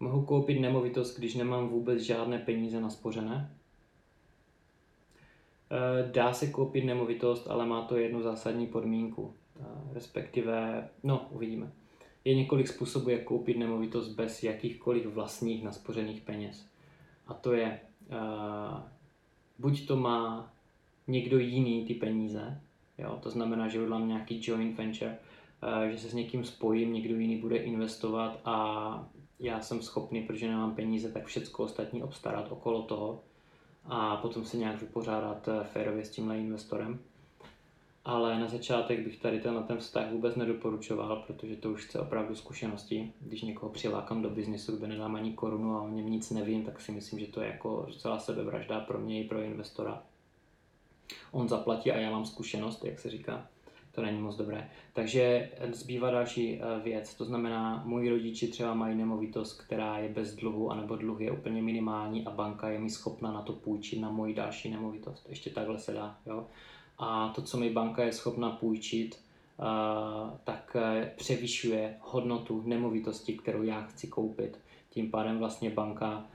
Mohu 0.00 0.24
koupit 0.24 0.60
nemovitost, 0.60 1.18
když 1.18 1.34
nemám 1.34 1.68
vůbec 1.68 2.02
žádné 2.02 2.38
peníze 2.38 2.80
naspořené? 2.80 3.56
Eh, 5.72 6.10
dá 6.12 6.32
se 6.32 6.46
koupit 6.46 6.84
nemovitost, 6.84 7.46
ale 7.50 7.66
má 7.66 7.82
to 7.82 7.96
jednu 7.96 8.22
zásadní 8.22 8.66
podmínku, 8.66 9.34
eh, 9.60 9.64
respektive, 9.92 10.88
no, 11.02 11.26
uvidíme. 11.30 11.72
Je 12.24 12.34
několik 12.34 12.68
způsobů, 12.68 13.10
jak 13.10 13.24
koupit 13.24 13.58
nemovitost 13.58 14.08
bez 14.08 14.42
jakýchkoliv 14.42 15.06
vlastních 15.06 15.64
naspořených 15.64 16.20
peněz. 16.20 16.66
A 17.26 17.34
to 17.34 17.52
je, 17.52 17.80
uh, 18.10 18.78
buď 19.58 19.86
to 19.86 19.96
má 19.96 20.52
někdo 21.06 21.38
jiný 21.38 21.84
ty 21.84 21.94
peníze, 21.94 22.60
jo, 22.98 23.18
to 23.22 23.30
znamená, 23.30 23.68
že 23.68 23.80
udělám 23.80 24.08
nějaký 24.08 24.40
joint 24.44 24.78
venture, 24.78 25.18
že 25.90 25.98
se 25.98 26.08
s 26.08 26.14
někým 26.14 26.44
spojím, 26.44 26.92
někdo 26.92 27.16
jiný 27.16 27.36
bude 27.36 27.56
investovat 27.56 28.40
a 28.44 29.08
já 29.38 29.60
jsem 29.60 29.82
schopný, 29.82 30.22
protože 30.22 30.48
nemám 30.48 30.74
peníze, 30.74 31.12
tak 31.12 31.26
všechno 31.26 31.64
ostatní 31.64 32.02
obstarat 32.02 32.52
okolo 32.52 32.82
toho 32.82 33.20
a 33.90 34.16
potom 34.16 34.44
se 34.44 34.56
nějak 34.56 34.80
vypořádat 34.80 35.48
eh, 35.48 35.64
férově 35.64 36.04
s 36.04 36.10
tímhle 36.10 36.38
investorem 36.38 36.98
ale 38.04 38.38
na 38.38 38.48
začátek 38.48 39.00
bych 39.00 39.18
tady 39.18 39.40
ten, 39.40 39.62
ten 39.62 39.78
vztah 39.78 40.10
vůbec 40.10 40.36
nedoporučoval, 40.36 41.24
protože 41.26 41.56
to 41.56 41.70
už 41.70 41.84
chce 41.84 42.00
opravdu 42.00 42.34
zkušenosti. 42.34 43.12
Když 43.20 43.42
někoho 43.42 43.72
přilákám 43.72 44.22
do 44.22 44.30
biznisu, 44.30 44.76
kde 44.76 44.86
nedám 44.86 45.16
ani 45.16 45.32
korunu 45.32 45.76
a 45.76 45.82
o 45.82 45.88
něm 45.88 46.10
nic 46.10 46.30
nevím, 46.30 46.64
tak 46.64 46.80
si 46.80 46.92
myslím, 46.92 47.18
že 47.18 47.26
to 47.26 47.40
je 47.40 47.48
jako 47.48 47.84
docela 47.88 48.18
sebevražda 48.18 48.80
pro 48.80 48.98
mě 48.98 49.20
i 49.20 49.28
pro 49.28 49.40
investora. 49.40 50.02
On 51.32 51.48
zaplatí 51.48 51.92
a 51.92 51.96
já 51.96 52.10
mám 52.10 52.26
zkušenost, 52.26 52.84
jak 52.84 52.98
se 52.98 53.10
říká. 53.10 53.46
To 53.92 54.02
není 54.02 54.20
moc 54.20 54.36
dobré. 54.36 54.70
Takže 54.92 55.50
zbývá 55.72 56.10
další 56.10 56.60
eh, 56.60 56.80
věc, 56.84 57.14
to 57.14 57.24
znamená, 57.24 57.82
moji 57.86 58.10
rodiči 58.10 58.48
třeba 58.48 58.74
mají 58.74 58.96
nemovitost, 58.96 59.60
která 59.60 59.98
je 59.98 60.08
bez 60.08 60.34
dluhu, 60.34 60.70
anebo 60.70 60.96
dluh 60.96 61.20
je 61.20 61.30
úplně 61.30 61.62
minimální 61.62 62.26
a 62.26 62.30
banka 62.30 62.68
je 62.68 62.78
mi 62.78 62.90
schopna 62.90 63.32
na 63.32 63.42
to 63.42 63.52
půjčit 63.52 64.00
na 64.00 64.10
moji 64.10 64.34
další 64.34 64.70
nemovitost. 64.70 65.26
Ještě 65.28 65.50
takhle 65.50 65.78
se 65.78 65.92
dá. 65.92 66.18
Jo? 66.26 66.46
a 67.00 67.28
to, 67.28 67.42
co 67.42 67.56
mi 67.56 67.70
banka 67.70 68.04
je 68.04 68.12
schopna 68.12 68.50
půjčit, 68.50 69.18
tak 70.44 70.76
e, 70.76 71.12
převyšuje 71.16 71.96
hodnotu 72.00 72.62
nemovitosti, 72.66 73.32
kterou 73.32 73.62
já 73.62 73.82
chci 73.82 74.06
koupit. 74.06 74.58
Tím 74.90 75.10
pádem 75.10 75.38
vlastně 75.38 75.70
banka, 75.70 76.26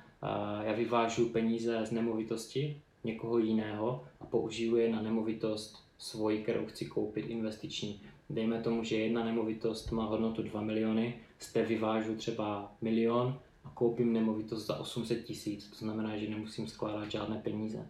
já 0.62 0.74
vyvážu 0.74 1.30
peníze 1.30 1.86
z 1.86 1.92
nemovitosti 1.92 2.82
někoho 3.04 3.38
jiného 3.38 4.04
a 4.20 4.26
použiju 4.26 4.76
je 4.76 4.92
na 4.92 5.02
nemovitost 5.02 5.85
svoji, 5.98 6.44
kterou 6.44 6.66
chci 6.66 6.86
koupit 6.86 7.26
investiční. 7.26 8.02
Dejme 8.30 8.62
tomu, 8.62 8.84
že 8.84 8.96
jedna 8.96 9.26
nemovitost 9.26 9.92
má 9.92 10.06
hodnotu 10.06 10.44
2 10.44 10.62
miliony, 10.62 11.20
z 11.40 11.54
té 11.54 11.66
vyvážu 11.66 12.16
třeba 12.16 12.76
milion 12.82 13.40
a 13.64 13.70
koupím 13.70 14.14
nemovitost 14.14 14.66
za 14.66 14.78
800 14.78 15.24
tisíc. 15.24 15.68
To 15.68 15.76
znamená, 15.76 16.18
že 16.18 16.30
nemusím 16.30 16.68
skládat 16.68 17.12
žádné 17.12 17.38
peníze 17.38 17.88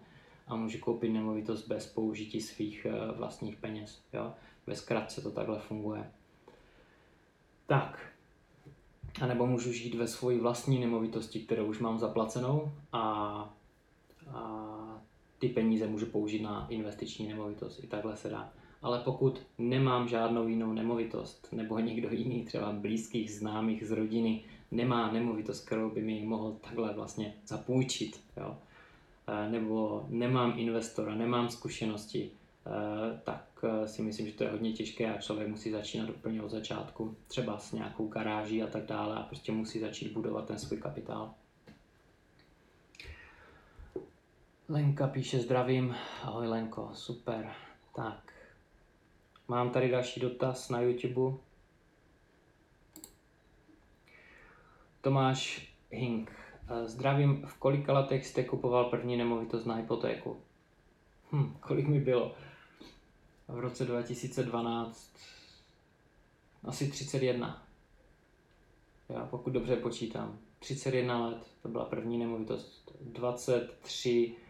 a 0.47 0.55
může 0.55 0.77
koupit 0.77 1.09
nemovitost 1.09 1.67
bez 1.67 1.87
použití 1.87 2.41
svých 2.41 2.85
eh, 2.85 3.17
vlastních 3.17 3.55
peněz. 3.55 4.01
Jo? 4.13 4.33
Ve 4.67 4.75
zkratce 4.75 5.21
to 5.21 5.31
takhle 5.31 5.59
funguje. 5.59 6.11
Tak, 7.67 8.15
a 9.21 9.27
nebo 9.27 9.47
můžu 9.47 9.71
žít 9.71 9.95
ve 9.95 10.07
svoji 10.07 10.39
vlastní 10.39 10.79
nemovitosti, 10.79 11.39
kterou 11.39 11.65
už 11.65 11.79
mám 11.79 11.99
zaplacenou 11.99 12.71
a, 12.93 12.99
a 14.27 14.94
ty 15.47 15.53
peníze 15.53 15.87
můžu 15.87 16.05
použít 16.05 16.41
na 16.41 16.67
investiční 16.69 17.27
nemovitost. 17.27 17.83
I 17.83 17.87
takhle 17.87 18.17
se 18.17 18.29
dá. 18.29 18.53
Ale 18.81 18.99
pokud 18.99 19.41
nemám 19.57 20.07
žádnou 20.07 20.47
jinou 20.47 20.73
nemovitost, 20.73 21.47
nebo 21.51 21.79
někdo 21.79 22.09
jiný, 22.11 22.45
třeba 22.45 22.71
blízkých, 22.71 23.31
známých 23.33 23.87
z 23.87 23.91
rodiny, 23.91 24.43
nemá 24.71 25.11
nemovitost, 25.11 25.65
kterou 25.65 25.89
by 25.89 26.01
mi 26.01 26.25
mohl 26.25 26.57
takhle 26.61 26.93
vlastně 26.93 27.33
zapůjčit, 27.45 28.19
jo, 28.37 28.55
Eh, 29.27 29.49
nebo 29.49 30.05
nemám 30.09 30.53
investora, 30.57 31.15
nemám 31.15 31.49
zkušenosti, 31.49 32.31
eh, 32.67 33.19
tak 33.23 33.63
eh, 33.63 33.87
si 33.87 34.01
myslím, 34.01 34.27
že 34.27 34.33
to 34.33 34.43
je 34.43 34.49
hodně 34.49 34.73
těžké 34.73 35.13
a 35.13 35.21
člověk 35.21 35.47
musí 35.47 35.71
začínat 35.71 36.09
úplně 36.09 36.41
od 36.41 36.51
začátku, 36.51 37.15
třeba 37.27 37.57
s 37.57 37.71
nějakou 37.71 38.07
garáží 38.07 38.63
a 38.63 38.67
tak 38.67 38.85
dále 38.85 39.15
a 39.15 39.23
prostě 39.23 39.51
musí 39.51 39.79
začít 39.79 40.11
budovat 40.13 40.45
ten 40.45 40.59
svůj 40.59 40.77
kapitál. 40.77 41.33
Lenka 44.69 45.07
píše 45.07 45.39
zdravím. 45.39 45.95
Ahoj 46.23 46.47
Lenko, 46.47 46.89
super. 46.93 47.51
Tak, 47.95 48.33
mám 49.47 49.69
tady 49.69 49.91
další 49.91 50.19
dotaz 50.19 50.69
na 50.69 50.81
YouTube. 50.81 51.37
Tomáš 55.01 55.73
Hink 55.91 56.31
Zdravím, 56.85 57.45
v 57.45 57.57
kolika 57.57 57.93
letech 57.93 58.27
jste 58.27 58.43
kupoval 58.43 58.85
první 58.85 59.17
nemovitost 59.17 59.65
na 59.65 59.75
hypotéku? 59.75 60.37
Hm, 61.31 61.57
kolik 61.59 61.87
mi 61.87 61.99
bylo? 61.99 62.35
V 63.47 63.59
roce 63.59 63.85
2012 63.85 65.17
asi 66.63 66.87
31. 66.91 67.67
Já 69.09 69.25
pokud 69.25 69.49
dobře 69.49 69.75
počítám. 69.75 70.39
31 70.59 71.25
let, 71.27 71.47
to 71.61 71.69
byla 71.69 71.85
první 71.85 72.17
nemovitost. 72.17 72.91
23 73.01 74.35
uh, 74.39 74.44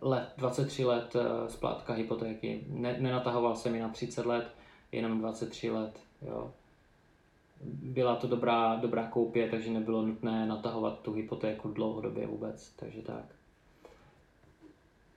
let, 0.00 0.32
23 0.36 0.84
let 0.84 1.14
uh, 1.14 1.48
splátka 1.48 1.92
hypotéky. 1.92 2.64
Ne, 2.68 2.96
nenatahoval 3.00 3.56
jsem 3.56 3.74
ji 3.74 3.80
na 3.80 3.88
30 3.88 4.26
let, 4.26 4.54
jenom 4.92 5.18
23 5.18 5.70
let. 5.70 6.00
Jo 6.22 6.50
byla 7.64 8.16
to 8.16 8.26
dobrá, 8.26 8.76
dobrá 8.76 9.06
koupě, 9.06 9.48
takže 9.48 9.70
nebylo 9.70 10.02
nutné 10.02 10.46
natahovat 10.46 11.00
tu 11.00 11.12
hypotéku 11.12 11.68
dlouhodobě 11.68 12.26
vůbec, 12.26 12.72
takže 12.76 13.02
tak. 13.02 13.24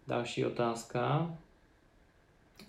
Další 0.07 0.45
otázka. 0.45 1.31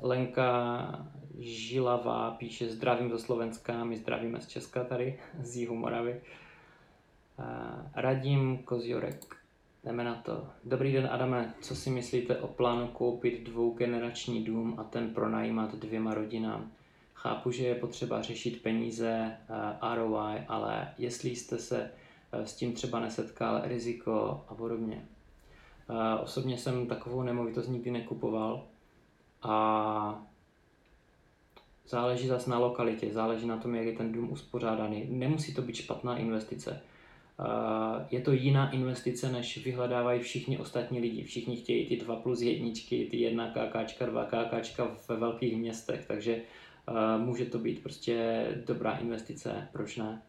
Lenka 0.00 1.08
Žilavá 1.38 2.30
píše 2.30 2.70
zdravím 2.70 3.08
do 3.08 3.18
Slovenska, 3.18 3.84
my 3.84 3.96
zdravíme 3.96 4.40
z 4.40 4.48
Česka 4.48 4.84
tady, 4.84 5.20
z 5.42 5.56
Jihu 5.56 5.74
Moravy. 5.74 6.20
Radím 7.94 8.58
Koziorek, 8.58 9.36
jdeme 9.84 10.04
na 10.04 10.14
to. 10.14 10.46
Dobrý 10.64 10.92
den 10.92 11.08
Adame, 11.12 11.54
co 11.60 11.76
si 11.76 11.90
myslíte 11.90 12.36
o 12.38 12.48
plánu 12.48 12.88
koupit 12.88 13.42
dvougenerační 13.42 14.44
dům 14.44 14.74
a 14.78 14.84
ten 14.84 15.14
pronajímat 15.14 15.74
dvěma 15.74 16.14
rodinám? 16.14 16.72
Chápu, 17.14 17.50
že 17.50 17.66
je 17.66 17.74
potřeba 17.74 18.22
řešit 18.22 18.62
peníze, 18.62 19.36
eh, 19.82 19.94
ROI, 19.94 20.40
ale 20.48 20.94
jestli 20.98 21.30
jste 21.30 21.58
se 21.58 21.90
eh, 22.32 22.46
s 22.46 22.56
tím 22.56 22.72
třeba 22.72 23.00
nesetkal, 23.00 23.60
riziko 23.64 24.44
a 24.48 24.54
podobně. 24.54 25.08
Eh, 25.90 26.18
osobně 26.18 26.58
jsem 26.58 26.86
takovou 26.86 27.22
nemovitost 27.22 27.68
nikdy 27.68 27.90
nekupoval 27.90 28.66
a 29.42 30.22
záleží 31.88 32.26
zase 32.26 32.50
na 32.50 32.58
lokalitě, 32.58 33.12
záleží 33.12 33.46
na 33.46 33.56
tom, 33.56 33.74
jak 33.74 33.86
je 33.86 33.92
ten 33.92 34.12
dům 34.12 34.32
uspořádaný. 34.32 35.06
Nemusí 35.10 35.54
to 35.54 35.62
být 35.62 35.76
špatná 35.76 36.18
investice. 36.18 36.82
Je 38.10 38.20
to 38.20 38.32
jiná 38.32 38.70
investice, 38.70 39.32
než 39.32 39.64
vyhledávají 39.64 40.20
všichni 40.20 40.58
ostatní 40.58 41.00
lidi. 41.00 41.24
Všichni 41.24 41.56
chtějí 41.56 41.86
ty 41.86 41.96
2 41.96 42.16
plus 42.16 42.40
jedničky, 42.40 43.08
ty 43.10 43.16
1 43.16 43.50
KKčka, 43.50 44.06
2 44.06 44.24
KKčka 44.24 44.96
ve 45.08 45.16
velkých 45.16 45.56
městech, 45.56 46.04
takže 46.08 46.40
může 47.18 47.44
to 47.44 47.58
být 47.58 47.82
prostě 47.82 48.46
dobrá 48.66 48.96
investice, 48.96 49.68
proč 49.72 49.96
ne? 49.96 50.22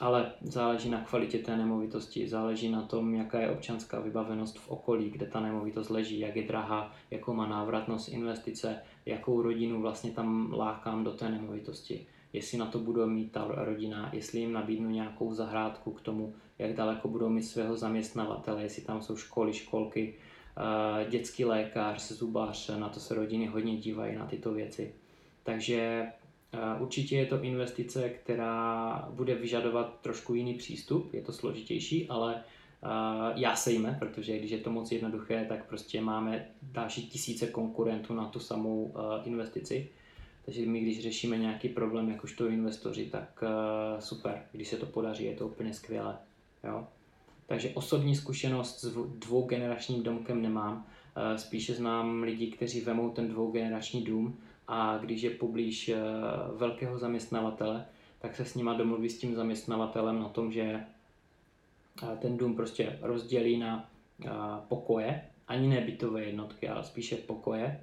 Ale 0.00 0.32
záleží 0.42 0.90
na 0.90 1.00
kvalitě 1.00 1.38
té 1.38 1.56
nemovitosti, 1.56 2.28
záleží 2.28 2.68
na 2.68 2.82
tom, 2.82 3.14
jaká 3.14 3.40
je 3.40 3.50
občanská 3.50 4.00
vybavenost 4.00 4.58
v 4.58 4.68
okolí, 4.68 5.10
kde 5.10 5.26
ta 5.26 5.40
nemovitost 5.40 5.90
leží, 5.90 6.20
jak 6.20 6.36
je 6.36 6.42
drahá, 6.42 6.92
jakou 7.10 7.34
má 7.34 7.46
návratnost 7.46 8.08
investice, 8.08 8.76
jakou 9.06 9.42
rodinu 9.42 9.80
vlastně 9.80 10.10
tam 10.10 10.52
lákám 10.52 11.04
do 11.04 11.10
té 11.10 11.28
nemovitosti. 11.28 12.06
Jestli 12.32 12.58
na 12.58 12.66
to 12.66 12.78
budou 12.78 13.06
mít 13.06 13.32
ta 13.32 13.46
rodina, 13.48 14.10
jestli 14.12 14.38
jim 14.38 14.52
nabídnu 14.52 14.90
nějakou 14.90 15.34
zahrádku 15.34 15.92
k 15.92 16.00
tomu, 16.00 16.34
jak 16.58 16.72
daleko 16.72 17.08
budou 17.08 17.28
mít 17.28 17.42
svého 17.42 17.76
zaměstnavatele, 17.76 18.62
jestli 18.62 18.82
tam 18.82 19.02
jsou 19.02 19.16
školy, 19.16 19.52
školky, 19.52 20.14
Eh, 20.56 21.10
dětský 21.10 21.44
lékař, 21.44 22.12
zubář, 22.12 22.70
na 22.78 22.88
to 22.88 23.00
se 23.00 23.14
rodiny 23.14 23.46
hodně 23.46 23.76
dívají 23.76 24.16
na 24.16 24.26
tyto 24.26 24.52
věci. 24.52 24.94
Takže 25.42 26.06
eh, 26.52 26.58
určitě 26.80 27.16
je 27.16 27.26
to 27.26 27.42
investice, 27.42 28.08
která 28.08 29.08
bude 29.10 29.34
vyžadovat 29.34 30.00
trošku 30.00 30.34
jiný 30.34 30.54
přístup, 30.54 31.14
je 31.14 31.22
to 31.22 31.32
složitější, 31.32 32.08
ale 32.08 32.34
eh, 32.36 32.88
já 33.34 33.56
sejme, 33.56 33.96
protože 33.98 34.38
když 34.38 34.50
je 34.50 34.58
to 34.58 34.70
moc 34.70 34.92
jednoduché, 34.92 35.46
tak 35.48 35.68
prostě 35.68 36.00
máme 36.00 36.48
další 36.62 37.06
tisíce 37.06 37.46
konkurentů 37.46 38.14
na 38.14 38.28
tu 38.28 38.40
samou 38.40 38.94
investici. 39.24 39.88
Takže 40.44 40.66
my, 40.66 40.80
když 40.80 41.02
řešíme 41.02 41.38
nějaký 41.38 41.68
problém, 41.68 42.10
jakožto 42.10 42.48
investoři, 42.48 43.06
tak 43.06 43.42
uh, 43.42 44.00
super, 44.00 44.42
když 44.52 44.68
se 44.68 44.76
to 44.76 44.86
podaří, 44.86 45.24
je 45.24 45.36
to 45.36 45.46
úplně 45.46 45.74
skvělé. 45.74 46.18
Jo? 46.64 46.86
Takže 47.46 47.70
osobní 47.74 48.16
zkušenost 48.16 48.80
s 48.80 48.96
dvougeneračním 49.18 50.02
domkem 50.02 50.42
nemám, 50.42 50.86
uh, 51.16 51.36
spíše 51.36 51.74
znám 51.74 52.22
lidi, 52.22 52.46
kteří 52.46 52.80
vemou 52.80 53.10
ten 53.10 53.28
dvougenerační 53.28 54.02
dům 54.02 54.38
a 54.68 54.98
když 54.98 55.22
je 55.22 55.30
poblíž 55.30 55.88
uh, 55.88 56.58
velkého 56.58 56.98
zaměstnavatele, 56.98 57.86
tak 58.18 58.36
se 58.36 58.44
s 58.44 58.54
nima 58.54 58.74
domluví 58.74 59.08
s 59.08 59.18
tím 59.18 59.34
zaměstnavatelem 59.34 60.20
na 60.20 60.28
tom, 60.28 60.52
že 60.52 60.80
ten 62.18 62.36
dům 62.36 62.56
prostě 62.56 62.98
rozdělí 63.02 63.58
na 63.58 63.90
pokoje, 64.68 65.22
ani 65.48 65.68
ne 65.68 65.80
bytové 65.80 66.24
jednotky, 66.24 66.68
ale 66.68 66.84
spíše 66.84 67.16
pokoje 67.16 67.80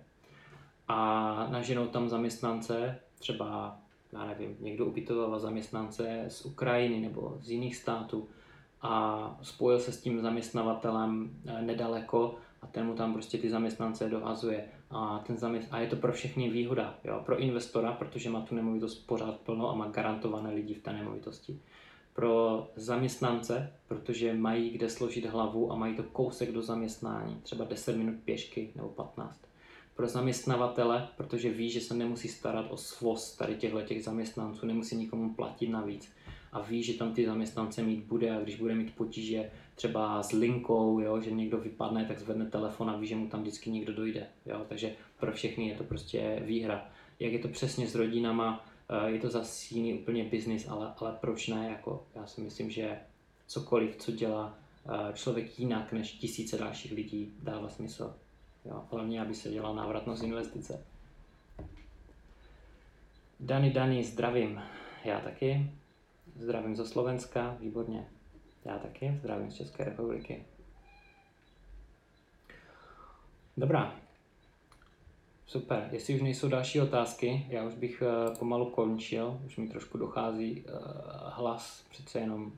a 0.89 1.47
naženou 1.52 1.88
tam 1.88 2.10
zaměstnance, 2.10 2.99
třeba, 3.19 3.80
já 4.13 4.25
nevím, 4.25 4.58
někdo 4.60 4.86
ubytoval 4.86 5.39
zaměstnance 5.39 6.25
z 6.28 6.45
Ukrajiny 6.45 6.99
nebo 6.99 7.38
z 7.41 7.52
jiných 7.52 7.75
států 7.75 8.28
a 8.82 9.39
spojil 9.41 9.80
se 9.80 9.91
s 9.91 10.02
tím 10.02 10.21
zaměstnavatelem 10.21 11.30
eh, 11.45 11.62
nedaleko 11.62 12.36
a 12.62 12.67
ten 12.67 12.86
mu 12.86 12.95
tam 12.95 13.13
prostě 13.13 13.38
ty 13.38 13.49
zaměstnance 13.49 14.10
dohazuje. 14.10 14.65
A, 14.91 15.23
ten 15.28 15.38
zaměst... 15.38 15.67
a 15.71 15.80
je 15.80 15.88
to 15.88 15.95
pro 15.95 16.12
všechny 16.12 16.49
výhoda, 16.49 16.95
jo? 17.04 17.21
pro 17.25 17.39
investora, 17.39 17.91
protože 17.91 18.30
má 18.30 18.41
tu 18.41 18.56
nemovitost 18.56 18.95
pořád 18.95 19.39
plno 19.39 19.69
a 19.69 19.75
má 19.75 19.88
garantované 19.88 20.54
lidi 20.54 20.73
v 20.73 20.84
té 20.84 20.93
nemovitosti. 20.93 21.60
Pro 22.13 22.67
zaměstnance, 22.75 23.73
protože 23.88 24.34
mají 24.34 24.69
kde 24.69 24.89
složit 24.89 25.25
hlavu 25.25 25.71
a 25.71 25.75
mají 25.75 25.95
to 25.95 26.04
kousek 26.04 26.52
do 26.52 26.62
zaměstnání, 26.62 27.39
třeba 27.43 27.65
10 27.65 27.97
minut 27.97 28.15
pěšky 28.25 28.71
nebo 28.75 28.89
15 28.89 29.48
pro 29.99 30.07
zaměstnavatele, 30.07 31.07
protože 31.17 31.49
ví, 31.49 31.69
že 31.69 31.81
se 31.81 31.93
nemusí 31.93 32.27
starat 32.27 32.65
o 32.69 32.77
svoz 32.77 33.35
tady 33.35 33.55
těchto 33.55 33.81
těch 33.81 34.03
zaměstnanců, 34.03 34.65
nemusí 34.65 34.95
nikomu 34.95 35.33
platit 35.33 35.67
navíc 35.67 36.12
a 36.51 36.62
ví, 36.62 36.83
že 36.83 36.93
tam 36.93 37.13
ty 37.13 37.25
zaměstnance 37.25 37.83
mít 37.83 38.03
bude 38.03 38.31
a 38.31 38.39
když 38.39 38.55
bude 38.55 38.75
mít 38.75 38.95
potíže 38.95 39.51
třeba 39.75 40.23
s 40.23 40.31
linkou, 40.31 40.99
jo, 40.99 41.21
že 41.21 41.31
někdo 41.31 41.57
vypadne, 41.57 42.05
tak 42.05 42.19
zvedne 42.19 42.45
telefon 42.45 42.89
a 42.89 42.97
ví, 42.97 43.07
že 43.07 43.15
mu 43.15 43.27
tam 43.27 43.41
vždycky 43.41 43.69
někdo 43.69 43.93
dojde. 43.93 44.27
Jo, 44.45 44.65
takže 44.69 44.95
pro 45.19 45.31
všechny 45.31 45.67
je 45.67 45.75
to 45.75 45.83
prostě 45.83 46.41
výhra. 46.45 46.89
Jak 47.19 47.33
je 47.33 47.39
to 47.39 47.47
přesně 47.47 47.88
s 47.88 47.95
rodinama, 47.95 48.65
eh, 48.89 49.12
je 49.12 49.19
to 49.19 49.29
zase 49.29 49.75
jiný 49.75 49.93
úplně 49.93 50.23
biznis, 50.23 50.67
ale, 50.67 50.93
ale 50.97 51.17
proč 51.21 51.47
ne? 51.47 51.69
Jako, 51.69 52.07
já 52.15 52.25
si 52.25 52.41
myslím, 52.41 52.69
že 52.69 52.99
cokoliv, 53.47 53.95
co 53.95 54.12
dělá 54.12 54.57
eh, 54.85 55.13
člověk 55.13 55.59
jinak 55.59 55.93
než 55.93 56.12
tisíce 56.12 56.57
dalších 56.57 56.91
lidí, 56.91 57.33
dává 57.43 57.69
smysl. 57.69 58.13
Jo, 58.65 58.84
hlavně, 58.91 59.22
aby 59.22 59.36
se 59.36 59.50
dělala 59.50 59.76
návratnost 59.76 60.24
investice. 60.24 60.86
Dani, 63.39 63.72
Dani, 63.72 64.04
zdravím. 64.04 64.62
Já 65.06 65.19
taky. 65.19 65.72
Zdravím 66.36 66.76
ze 66.76 66.86
Slovenska, 66.86 67.58
výborně. 67.60 68.08
Já 68.65 68.78
taky, 68.80 69.17
zdravím 69.19 69.52
z 69.52 69.56
České 69.56 69.84
republiky. 69.84 70.45
Dobrá. 73.58 73.95
Super. 75.48 75.89
Jestli 75.91 76.15
už 76.15 76.22
nejsou 76.22 76.50
další 76.50 76.82
otázky, 76.82 77.45
já 77.50 77.63
už 77.63 77.74
bych 77.74 78.02
uh, 78.02 78.38
pomalu 78.38 78.69
končil, 78.69 79.41
už 79.45 79.58
mi 79.58 79.67
trošku 79.67 79.98
dochází 79.98 80.62
uh, 80.62 80.72
hlas, 81.26 81.86
přece 81.89 82.19
jenom 82.19 82.52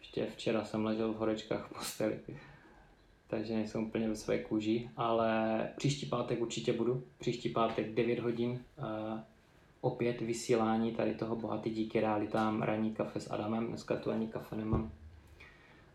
ještě 0.00 0.26
včera 0.26 0.64
jsem 0.64 0.84
ležel 0.84 1.12
v 1.12 1.16
horečkách 1.16 1.66
v 1.66 1.74
posteli 1.74 2.20
takže 3.32 3.54
nejsem 3.54 3.84
úplně 3.84 4.08
ve 4.08 4.16
své 4.16 4.38
kůži, 4.38 4.90
ale 4.96 5.68
příští 5.76 6.06
pátek 6.06 6.40
určitě 6.40 6.72
budu. 6.72 7.04
Příští 7.18 7.48
pátek 7.48 7.94
9 7.94 8.18
hodin 8.18 8.50
uh, 8.50 9.20
opět 9.80 10.20
vysílání 10.20 10.92
tady 10.92 11.14
toho 11.14 11.36
bohatý 11.36 11.70
díky 11.70 12.00
realitám 12.00 12.62
ranní 12.62 12.92
kafe 12.92 13.20
s 13.20 13.30
Adamem. 13.30 13.66
Dneska 13.66 13.96
tu 13.96 14.10
ani 14.10 14.26
kafe 14.26 14.56
nemám. 14.56 14.90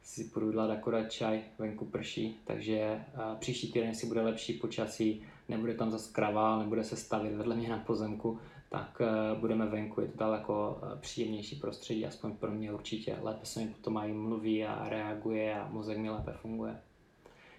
Si 0.04 0.24
půjdu 0.24 0.52
dát 0.52 0.70
akorát 0.70 1.12
čaj, 1.12 1.42
venku 1.60 1.86
prší, 1.86 2.40
takže 2.46 3.06
uh, 3.14 3.40
příští 3.40 3.72
týden 3.72 3.96
si 3.96 4.08
bude 4.08 4.22
lepší 4.22 4.54
počasí, 4.54 5.22
nebude 5.50 5.74
tam 5.74 5.92
zase 5.92 6.14
krava, 6.14 6.60
nebude 6.60 6.84
se 6.84 6.96
stavit 6.96 7.34
vedle 7.34 7.56
mě 7.56 7.70
na 7.70 7.78
pozemku, 7.78 8.40
tak 8.70 9.02
uh, 9.02 9.40
budeme 9.40 9.66
venku, 9.66 10.02
je 10.02 10.08
to 10.08 10.18
daleko 10.18 10.80
uh, 10.82 11.00
příjemnější 11.00 11.56
prostředí, 11.56 12.06
aspoň 12.06 12.36
pro 12.36 12.52
mě 12.52 12.74
určitě. 12.74 13.18
Lépe 13.22 13.46
se 13.46 13.60
mi 13.60 13.68
potom 13.68 13.94
mají 13.94 14.14
mluví 14.14 14.66
a 14.66 14.90
reaguje 14.90 15.60
a 15.60 15.68
mozek 15.68 15.98
mi 15.98 16.10
lépe 16.10 16.32
funguje. 16.32 16.78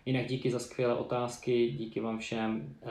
Jinak 0.09 0.27
díky 0.27 0.51
za 0.51 0.59
skvělé 0.59 0.94
otázky, 0.94 1.71
díky 1.71 2.01
vám 2.01 2.18
všem. 2.18 2.75
Uh, 2.83 2.90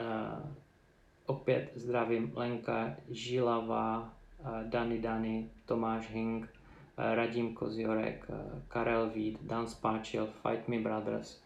opět 1.26 1.72
zdravím 1.74 2.32
Lenka 2.34 2.96
Žilava, 3.10 4.14
uh, 4.40 4.62
Dani 4.62 4.98
Dani, 4.98 5.50
Tomáš 5.64 6.10
Hing, 6.10 6.44
uh, 6.44 7.14
Radim 7.14 7.54
Koziorek, 7.54 8.26
uh, 8.28 8.62
Karel 8.68 9.10
Vít, 9.10 9.38
Dan 9.42 9.66
Spáčil, 9.66 10.26
Fight 10.26 10.68
Me 10.68 10.78
Brothers, 10.78 11.40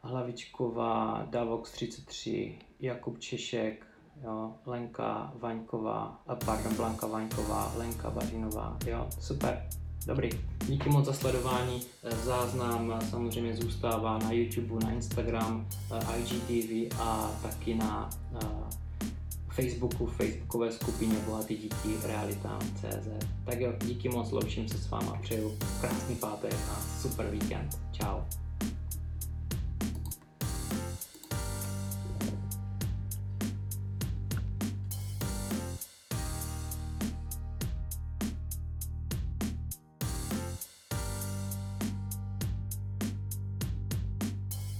Hlavičková, 0.00 1.26
Davox 1.30 1.72
33, 1.72 2.58
Jakub 2.80 3.18
Češek, 3.18 3.86
jo, 4.24 4.54
Lenka 4.66 5.32
Vaňková, 5.36 6.22
pardon, 6.44 6.74
Blanka 6.76 7.06
Vaňková, 7.06 7.72
Lenka 7.76 8.10
Bařinová, 8.10 8.78
jo, 8.86 9.08
super. 9.20 9.68
Dobrý, 10.06 10.30
díky 10.66 10.88
moc 10.88 11.04
za 11.04 11.12
sledování. 11.12 11.82
Eh, 12.02 12.16
záznam 12.16 12.92
eh, 12.92 13.06
samozřejmě 13.06 13.56
zůstává 13.56 14.18
na 14.18 14.32
YouTube, 14.32 14.84
na 14.84 14.92
Instagram, 14.92 15.66
eh, 15.90 16.18
IGTV 16.18 17.00
a 17.00 17.30
taky 17.42 17.74
na 17.74 18.10
Facebooku, 19.48 20.06
Facebookové 20.06 20.72
skupině 20.72 21.14
Bohatý 21.26 21.56
díky 21.56 22.06
realitám.cz. 22.06 23.26
Tak 23.44 23.60
jo, 23.60 23.72
díky 23.84 24.08
moc, 24.08 24.30
loučím 24.30 24.68
se 24.68 24.78
s 24.78 24.90
váma, 24.90 25.18
přeju 25.22 25.58
krásný 25.80 26.16
pátek 26.16 26.54
a 26.54 27.00
super 27.00 27.26
víkend. 27.30 27.78
Ciao. 27.92 28.24